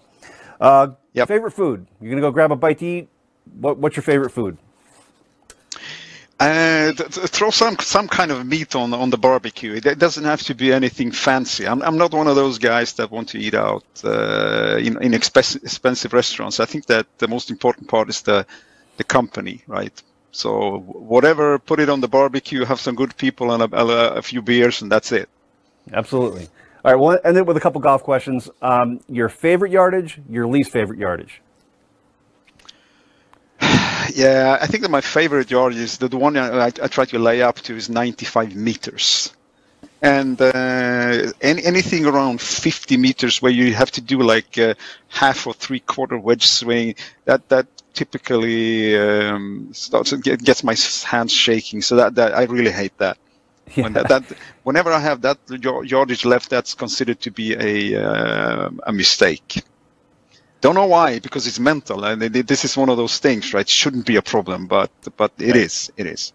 Uh, 0.58 0.88
yep. 1.12 1.28
Favorite 1.28 1.52
food? 1.52 1.86
You're 2.00 2.10
going 2.10 2.20
to 2.20 2.26
go 2.26 2.30
grab 2.30 2.50
a 2.50 2.56
bite 2.56 2.78
to 2.78 2.86
eat? 2.86 3.08
What, 3.60 3.76
what's 3.78 3.96
your 3.96 4.02
favorite 4.02 4.30
food? 4.30 4.56
Uh, 6.42 6.92
throw 7.36 7.50
some 7.50 7.76
some 7.78 8.08
kind 8.08 8.32
of 8.32 8.44
meat 8.44 8.74
on 8.74 8.92
on 8.92 9.10
the 9.10 9.16
barbecue. 9.16 9.74
It 9.74 9.98
doesn't 9.98 10.24
have 10.24 10.42
to 10.44 10.54
be 10.56 10.72
anything 10.72 11.12
fancy. 11.12 11.68
I'm 11.68 11.80
I'm 11.82 11.96
not 11.96 12.12
one 12.12 12.26
of 12.26 12.34
those 12.34 12.58
guys 12.58 12.94
that 12.94 13.12
want 13.12 13.28
to 13.28 13.38
eat 13.38 13.54
out 13.54 13.84
uh, 14.02 14.76
in 14.78 15.00
in 15.00 15.14
expensive 15.14 16.12
restaurants. 16.12 16.58
I 16.58 16.64
think 16.64 16.86
that 16.86 17.06
the 17.18 17.28
most 17.28 17.48
important 17.48 17.86
part 17.88 18.08
is 18.08 18.22
the 18.22 18.44
the 18.96 19.04
company, 19.04 19.62
right? 19.68 20.02
So 20.32 20.78
whatever, 21.14 21.60
put 21.60 21.78
it 21.78 21.88
on 21.88 22.00
the 22.00 22.08
barbecue, 22.08 22.64
have 22.64 22.80
some 22.80 22.96
good 22.96 23.16
people 23.16 23.52
and 23.52 23.62
a, 23.62 24.14
a 24.14 24.22
few 24.22 24.42
beers, 24.42 24.82
and 24.82 24.90
that's 24.90 25.12
it. 25.12 25.28
Absolutely. 25.92 26.48
All 26.84 26.92
right. 26.92 27.00
Well, 27.00 27.20
end 27.24 27.36
it 27.36 27.46
with 27.46 27.56
a 27.56 27.60
couple 27.60 27.80
golf 27.80 28.02
questions. 28.02 28.50
Um, 28.60 29.00
your 29.08 29.28
favorite 29.28 29.70
yardage, 29.70 30.20
your 30.28 30.48
least 30.48 30.72
favorite 30.72 30.98
yardage. 30.98 31.40
Yeah, 34.14 34.58
I 34.60 34.66
think 34.66 34.82
that 34.82 34.90
my 34.90 35.00
favorite 35.00 35.50
yard 35.50 35.74
is 35.74 35.98
the, 35.98 36.08
one 36.08 36.36
I, 36.36 36.66
I, 36.66 36.70
try 36.70 37.04
to 37.06 37.18
lay 37.18 37.42
up 37.42 37.56
to 37.60 37.76
is 37.76 37.88
95 37.88 38.54
meters. 38.54 39.32
And 40.00 40.40
uh, 40.40 41.32
any, 41.40 41.64
anything 41.64 42.06
around 42.06 42.40
50 42.40 42.96
meters 42.96 43.40
where 43.40 43.52
you 43.52 43.72
have 43.74 43.90
to 43.92 44.00
do 44.00 44.20
like 44.20 44.58
a 44.58 44.74
half 45.08 45.46
or 45.46 45.54
three 45.54 45.80
quarter 45.80 46.18
wedge 46.18 46.46
swing, 46.46 46.96
that, 47.24 47.48
that 47.50 47.66
typically 47.94 48.96
um, 48.96 49.68
starts, 49.72 50.12
gets 50.12 50.64
my 50.64 50.74
hands 51.04 51.32
shaking. 51.32 51.82
So 51.82 51.96
that, 51.96 52.14
that 52.16 52.34
I 52.34 52.44
really 52.44 52.72
hate 52.72 52.96
that. 52.98 53.18
Yeah. 53.76 53.84
When 53.84 53.92
that, 53.92 54.08
that, 54.08 54.24
whenever 54.64 54.92
I 54.92 54.98
have 54.98 55.22
that 55.22 55.38
yardage 55.48 56.24
left, 56.24 56.50
that's 56.50 56.74
considered 56.74 57.20
to 57.20 57.30
be 57.30 57.54
a, 57.54 58.02
uh, 58.02 58.70
a 58.84 58.92
mistake. 58.92 59.62
Don't 60.62 60.76
know 60.76 60.86
why, 60.86 61.18
because 61.18 61.48
it's 61.48 61.58
mental, 61.58 62.04
and 62.04 62.22
this 62.22 62.64
is 62.64 62.76
one 62.76 62.88
of 62.88 62.96
those 62.96 63.18
things, 63.18 63.52
right? 63.52 63.68
Shouldn't 63.68 64.06
be 64.06 64.14
a 64.16 64.22
problem, 64.22 64.68
but 64.68 64.90
but 65.16 65.32
it 65.38 65.48
right. 65.48 65.56
is. 65.56 65.92
It 65.96 66.06
is. 66.06 66.32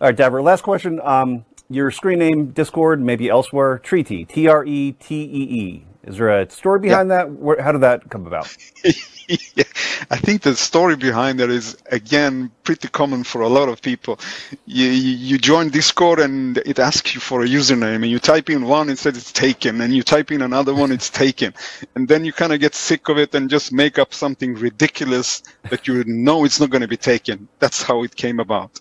All 0.00 0.08
right, 0.08 0.16
Davor. 0.16 0.42
Last 0.42 0.62
question. 0.62 0.98
Um, 1.04 1.44
your 1.68 1.90
screen 1.90 2.18
name, 2.18 2.50
Discord, 2.52 3.00
maybe 3.00 3.28
elsewhere, 3.28 3.80
TreTee, 3.84 4.26
T 4.26 4.48
R 4.48 4.64
E 4.64 4.92
T 4.92 5.14
E 5.14 5.42
E. 5.64 5.84
Is 6.04 6.16
there 6.16 6.40
a 6.40 6.50
story 6.50 6.80
behind 6.80 7.10
yeah. 7.10 7.18
that? 7.18 7.32
Where, 7.32 7.60
how 7.62 7.72
did 7.72 7.82
that 7.82 8.08
come 8.08 8.26
about? 8.26 8.56
yeah. 9.54 9.64
I 10.10 10.16
think 10.16 10.42
the 10.42 10.54
story 10.54 10.96
behind 10.96 11.40
that 11.40 11.50
is 11.50 11.76
again 11.90 12.50
pretty 12.64 12.88
common 12.88 13.24
for 13.24 13.42
a 13.42 13.48
lot 13.48 13.68
of 13.68 13.80
people. 13.80 14.18
You, 14.66 14.88
you 14.88 15.38
join 15.38 15.70
Discord 15.70 16.20
and 16.20 16.58
it 16.58 16.78
asks 16.78 17.14
you 17.14 17.20
for 17.20 17.42
a 17.42 17.46
username, 17.46 17.96
and 17.96 18.10
you 18.10 18.18
type 18.18 18.50
in 18.50 18.64
one, 18.64 18.90
it 18.90 18.98
says 18.98 19.16
it's 19.16 19.32
taken, 19.32 19.80
and 19.80 19.94
you 19.94 20.02
type 20.02 20.30
in 20.30 20.42
another 20.42 20.74
one, 20.74 20.92
it's 20.92 21.10
taken, 21.10 21.54
and 21.94 22.08
then 22.08 22.24
you 22.24 22.32
kind 22.32 22.52
of 22.52 22.60
get 22.60 22.74
sick 22.74 23.08
of 23.08 23.18
it 23.18 23.34
and 23.34 23.48
just 23.48 23.72
make 23.72 23.98
up 23.98 24.12
something 24.12 24.54
ridiculous 24.54 25.42
that 25.70 25.86
you 25.86 26.04
know 26.04 26.44
it's 26.44 26.60
not 26.60 26.70
going 26.70 26.82
to 26.82 26.88
be 26.88 26.96
taken. 26.96 27.48
That's 27.58 27.82
how 27.82 28.02
it 28.02 28.14
came 28.14 28.40
about. 28.40 28.80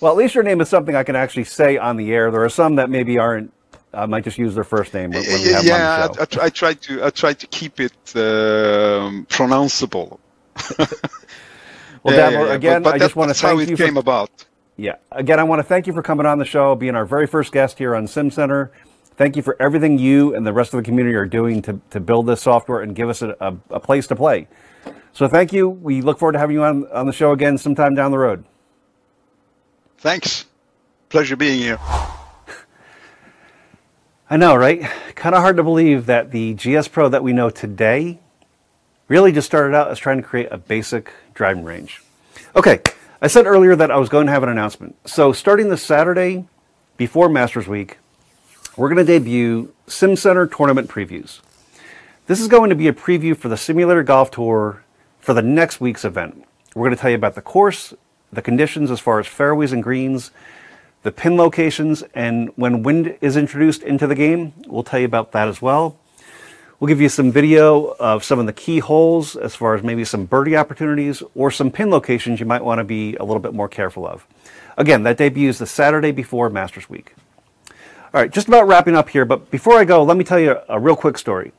Well, 0.00 0.12
at 0.12 0.18
least 0.18 0.34
your 0.34 0.44
name 0.44 0.60
is 0.60 0.68
something 0.68 0.96
I 0.96 1.04
can 1.04 1.16
actually 1.16 1.44
say 1.44 1.78
on 1.78 1.96
the 1.96 2.12
air. 2.12 2.30
There 2.30 2.44
are 2.44 2.48
some 2.48 2.76
that 2.76 2.90
maybe 2.90 3.18
aren't 3.18 3.52
I 3.94 4.06
might 4.06 4.24
just 4.24 4.38
use 4.38 4.54
their 4.54 4.64
first 4.64 4.94
name 4.94 5.10
when, 5.10 5.22
when 5.24 5.42
we 5.42 5.48
have 5.52 5.64
yeah, 5.64 5.78
them 5.78 6.10
on 6.10 6.16
the 6.16 6.26
show. 6.30 6.40
I, 6.40 6.44
I, 6.44 6.46
I 6.46 6.50
try 6.50 6.74
to 6.74 7.04
I 7.04 7.10
try 7.10 7.32
to 7.34 7.46
keep 7.48 7.80
it 7.80 7.92
um, 8.16 9.26
pronounceable. 9.26 10.18
well, 12.02 12.14
Yeah, 12.14 12.30
yeah, 12.30 12.52
again, 12.54 12.82
But- 12.82 12.90
but 12.90 12.94
I 12.94 12.98
just 12.98 13.16
want 13.16 13.28
to 13.28 13.32
that's 13.32 13.40
how 13.40 13.48
thank 13.56 13.62
it 13.62 13.70
you 13.70 13.76
came 13.76 13.94
for 13.94 14.00
about. 14.00 14.30
Yeah. 14.76 14.96
Again, 15.12 15.38
I 15.38 15.44
want 15.44 15.60
to 15.60 15.64
thank 15.64 15.86
you 15.86 15.92
for 15.92 16.02
coming 16.02 16.26
on 16.26 16.38
the 16.38 16.44
show, 16.44 16.74
being 16.74 16.94
our 16.96 17.04
very 17.04 17.26
first 17.26 17.52
guest 17.52 17.78
here 17.78 17.94
on 17.94 18.06
Sim 18.06 18.30
Center. 18.30 18.72
Thank 19.16 19.36
you 19.36 19.42
for 19.42 19.56
everything 19.60 19.98
you 19.98 20.34
and 20.34 20.46
the 20.46 20.52
rest 20.54 20.72
of 20.72 20.78
the 20.78 20.84
community 20.84 21.14
are 21.14 21.26
doing 21.26 21.60
to, 21.62 21.78
to 21.90 22.00
build 22.00 22.26
this 22.26 22.40
software 22.40 22.80
and 22.80 22.96
give 22.96 23.08
us 23.10 23.20
a, 23.22 23.36
a, 23.40 23.56
a 23.70 23.80
place 23.80 24.06
to 24.08 24.16
play. 24.16 24.48
So 25.12 25.28
thank 25.28 25.52
you. 25.52 25.68
We 25.68 26.00
look 26.00 26.18
forward 26.18 26.32
to 26.32 26.38
having 26.38 26.54
you 26.56 26.64
on, 26.64 26.86
on 26.90 27.06
the 27.06 27.12
show 27.12 27.32
again 27.32 27.58
sometime 27.58 27.94
down 27.94 28.10
the 28.10 28.18
road. 28.18 28.44
Thanks. 29.98 30.46
Pleasure 31.10 31.36
being 31.36 31.60
here. 31.60 31.78
I 34.32 34.38
know, 34.38 34.56
right? 34.56 34.80
Kind 35.14 35.34
of 35.34 35.42
hard 35.42 35.58
to 35.58 35.62
believe 35.62 36.06
that 36.06 36.30
the 36.30 36.54
GS 36.54 36.88
Pro 36.88 37.06
that 37.10 37.22
we 37.22 37.34
know 37.34 37.50
today 37.50 38.18
really 39.06 39.30
just 39.30 39.46
started 39.46 39.76
out 39.76 39.90
as 39.90 39.98
trying 39.98 40.16
to 40.16 40.22
create 40.22 40.48
a 40.50 40.56
basic 40.56 41.12
driving 41.34 41.64
range. 41.64 42.00
Okay, 42.56 42.80
I 43.20 43.26
said 43.26 43.46
earlier 43.46 43.76
that 43.76 43.90
I 43.90 43.98
was 43.98 44.08
going 44.08 44.24
to 44.24 44.32
have 44.32 44.42
an 44.42 44.48
announcement. 44.48 44.96
So 45.04 45.34
starting 45.34 45.68
this 45.68 45.82
Saturday 45.82 46.46
before 46.96 47.28
Masters 47.28 47.68
Week, 47.68 47.98
we're 48.74 48.88
going 48.88 49.04
to 49.04 49.18
debut 49.18 49.74
Sim 49.86 50.16
Center 50.16 50.46
tournament 50.46 50.88
previews. 50.88 51.40
This 52.26 52.40
is 52.40 52.48
going 52.48 52.70
to 52.70 52.74
be 52.74 52.88
a 52.88 52.94
preview 52.94 53.36
for 53.36 53.50
the 53.50 53.58
Simulator 53.58 54.02
Golf 54.02 54.30
Tour 54.30 54.82
for 55.20 55.34
the 55.34 55.42
next 55.42 55.78
week's 55.78 56.06
event. 56.06 56.42
We're 56.74 56.86
going 56.86 56.96
to 56.96 57.00
tell 57.02 57.10
you 57.10 57.16
about 57.16 57.34
the 57.34 57.42
course, 57.42 57.92
the 58.32 58.40
conditions 58.40 58.90
as 58.90 58.98
far 58.98 59.20
as 59.20 59.26
fairways 59.26 59.72
and 59.72 59.82
greens, 59.82 60.30
the 61.02 61.12
pin 61.12 61.36
locations, 61.36 62.02
and 62.14 62.50
when 62.56 62.82
wind 62.82 63.16
is 63.20 63.36
introduced 63.36 63.82
into 63.82 64.06
the 64.06 64.14
game, 64.14 64.52
we'll 64.66 64.84
tell 64.84 65.00
you 65.00 65.06
about 65.06 65.32
that 65.32 65.48
as 65.48 65.60
well. 65.60 65.98
We'll 66.78 66.88
give 66.88 67.00
you 67.00 67.08
some 67.08 67.30
video 67.30 67.94
of 68.00 68.24
some 68.24 68.38
of 68.38 68.46
the 68.46 68.52
key 68.52 68.80
holes 68.80 69.36
as 69.36 69.54
far 69.54 69.74
as 69.74 69.84
maybe 69.84 70.04
some 70.04 70.26
birdie 70.26 70.56
opportunities 70.56 71.22
or 71.34 71.50
some 71.50 71.70
pin 71.70 71.90
locations 71.90 72.40
you 72.40 72.46
might 72.46 72.64
want 72.64 72.78
to 72.78 72.84
be 72.84 73.14
a 73.16 73.24
little 73.24 73.40
bit 73.40 73.54
more 73.54 73.68
careful 73.68 74.06
of. 74.06 74.26
Again, 74.76 75.04
that 75.04 75.16
debuts 75.16 75.58
the 75.58 75.66
Saturday 75.66 76.10
before 76.10 76.50
Masters 76.50 76.88
Week. 76.88 77.14
All 77.68 78.20
right, 78.20 78.30
just 78.30 78.48
about 78.48 78.66
wrapping 78.66 78.96
up 78.96 79.08
here, 79.08 79.24
but 79.24 79.50
before 79.50 79.78
I 79.78 79.84
go, 79.84 80.02
let 80.02 80.16
me 80.16 80.24
tell 80.24 80.40
you 80.40 80.58
a 80.68 80.78
real 80.78 80.96
quick 80.96 81.18
story. 81.18 81.52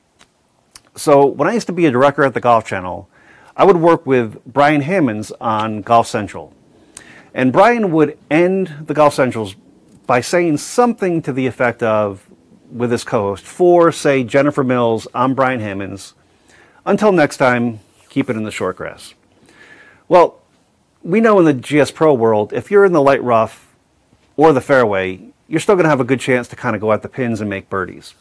So, 0.95 1.25
when 1.25 1.47
I 1.47 1.53
used 1.53 1.67
to 1.67 1.73
be 1.73 1.86
a 1.86 1.91
director 1.91 2.23
at 2.23 2.34
the 2.34 2.39
Golf 2.39 2.67
Channel, 2.67 3.10
I 3.56 3.65
would 3.65 3.77
work 3.77 4.06
with 4.06 4.43
Brian 4.45 4.82
Hammons 4.82 5.32
on 5.41 5.82
Golf 5.82 6.06
Central. 6.06 6.53
And 7.34 7.52
Brian 7.52 7.91
would 7.91 8.17
end 8.30 8.74
the 8.86 8.93
Golf 8.93 9.15
Centrals 9.15 9.56
by 10.06 10.22
saying 10.22 10.58
something 10.58 11.22
to 11.24 11.34
the 11.34 11.48
effect 11.48 11.82
of, 11.82 12.30
with 12.72 12.91
his 12.91 13.04
co 13.04 13.30
host, 13.30 13.43
for, 13.43 13.91
say, 13.91 14.24
Jennifer 14.24 14.63
Mills, 14.63 15.08
I'm 15.13 15.34
Brian 15.34 15.60
Hammons. 15.60 16.13
Until 16.86 17.12
next 17.12 17.38
time, 17.38 17.80
keep 18.10 18.30
it 18.30 18.36
in 18.36 18.43
the 18.43 18.52
short 18.52 18.76
grass. 18.76 19.13
Well, 20.08 20.41
we 21.02 21.22
know 21.22 21.39
in 21.39 21.46
the 21.46 21.54
GS 21.54 21.91
Pro 21.91 22.13
world, 22.13 22.54
if 22.54 22.69
you're 22.69 22.86
in 22.86 22.93
the 22.93 23.02
light 23.02 23.24
rough 23.24 23.74
or 24.38 24.54
the 24.54 24.62
fairway, 24.62 25.34
you're 25.48 25.60
still 25.60 25.76
going 25.76 25.86
to 25.86 25.89
have 25.89 26.00
a 26.00 26.06
good 26.06 26.19
chance 26.19 26.48
to 26.50 26.56
kind 26.56 26.76
of 26.76 26.82
go 26.82 26.91
at 26.91 27.02
the 27.02 27.10
pins 27.10 27.41
and 27.41 27.50
make 27.50 27.69
birdies. 27.69 28.13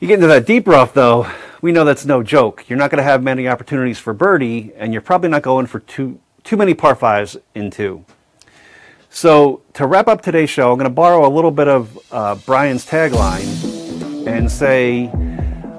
You 0.00 0.08
get 0.08 0.14
into 0.14 0.26
that 0.26 0.46
deep 0.46 0.66
rough, 0.66 0.92
though, 0.92 1.30
we 1.62 1.72
know 1.72 1.84
that's 1.84 2.04
no 2.04 2.22
joke. 2.22 2.68
You're 2.68 2.78
not 2.78 2.90
going 2.90 2.98
to 2.98 3.04
have 3.04 3.22
many 3.22 3.48
opportunities 3.48 3.98
for 3.98 4.12
birdie, 4.12 4.72
and 4.76 4.92
you're 4.92 5.02
probably 5.02 5.30
not 5.30 5.42
going 5.42 5.66
for 5.66 5.80
too 5.80 6.20
too 6.46 6.56
many 6.56 6.72
par 6.74 6.94
fives 6.94 7.36
in 7.54 7.70
two. 7.70 8.04
So 9.10 9.62
to 9.74 9.86
wrap 9.86 10.06
up 10.08 10.22
today's 10.22 10.48
show, 10.48 10.70
I'm 10.70 10.78
going 10.78 10.88
to 10.88 10.94
borrow 10.94 11.26
a 11.26 11.32
little 11.32 11.50
bit 11.50 11.68
of 11.68 11.98
uh, 12.12 12.36
Brian's 12.46 12.86
tagline 12.86 14.26
and 14.26 14.50
say, 14.50 15.10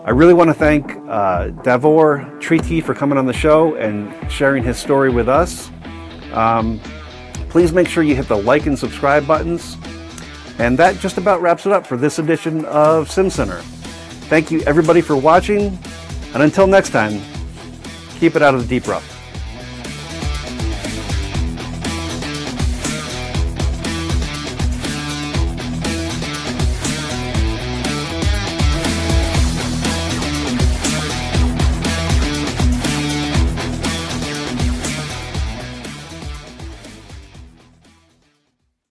I 0.04 0.12
really 0.12 0.34
want 0.34 0.50
to 0.50 0.54
thank 0.54 0.92
uh, 1.08 1.50
Davor 1.64 2.20
TreTee 2.40 2.84
for 2.84 2.94
coming 2.94 3.18
on 3.18 3.26
the 3.26 3.34
show 3.34 3.76
and 3.76 4.32
sharing 4.32 4.64
his 4.64 4.78
story 4.78 5.10
with 5.10 5.30
us. 5.30 5.72
Um, 6.34 6.82
please 7.50 7.72
make 7.72 7.88
sure 7.88 8.04
you 8.04 8.16
hit 8.16 8.28
the 8.28 8.38
like 8.38 8.66
and 8.66 8.78
subscribe 8.78 9.26
buttons. 9.26 9.78
And 10.60 10.78
that 10.80 11.00
just 11.00 11.18
about 11.18 11.42
wraps 11.42 11.66
it 11.66 11.72
up 11.72 11.86
for 11.86 11.96
this 11.96 12.20
edition 12.20 12.66
of 12.66 13.08
SimCenter. 13.08 13.62
Thank 14.28 14.52
you 14.52 14.62
everybody 14.62 15.00
for 15.00 15.16
watching, 15.16 15.78
and 16.34 16.44
until 16.44 16.68
next 16.68 16.90
time, 16.90 17.22
keep 18.20 18.36
it 18.36 18.42
out 18.42 18.56
of 18.56 18.62
the 18.62 18.68
deep 18.68 18.88
rough. 18.88 19.17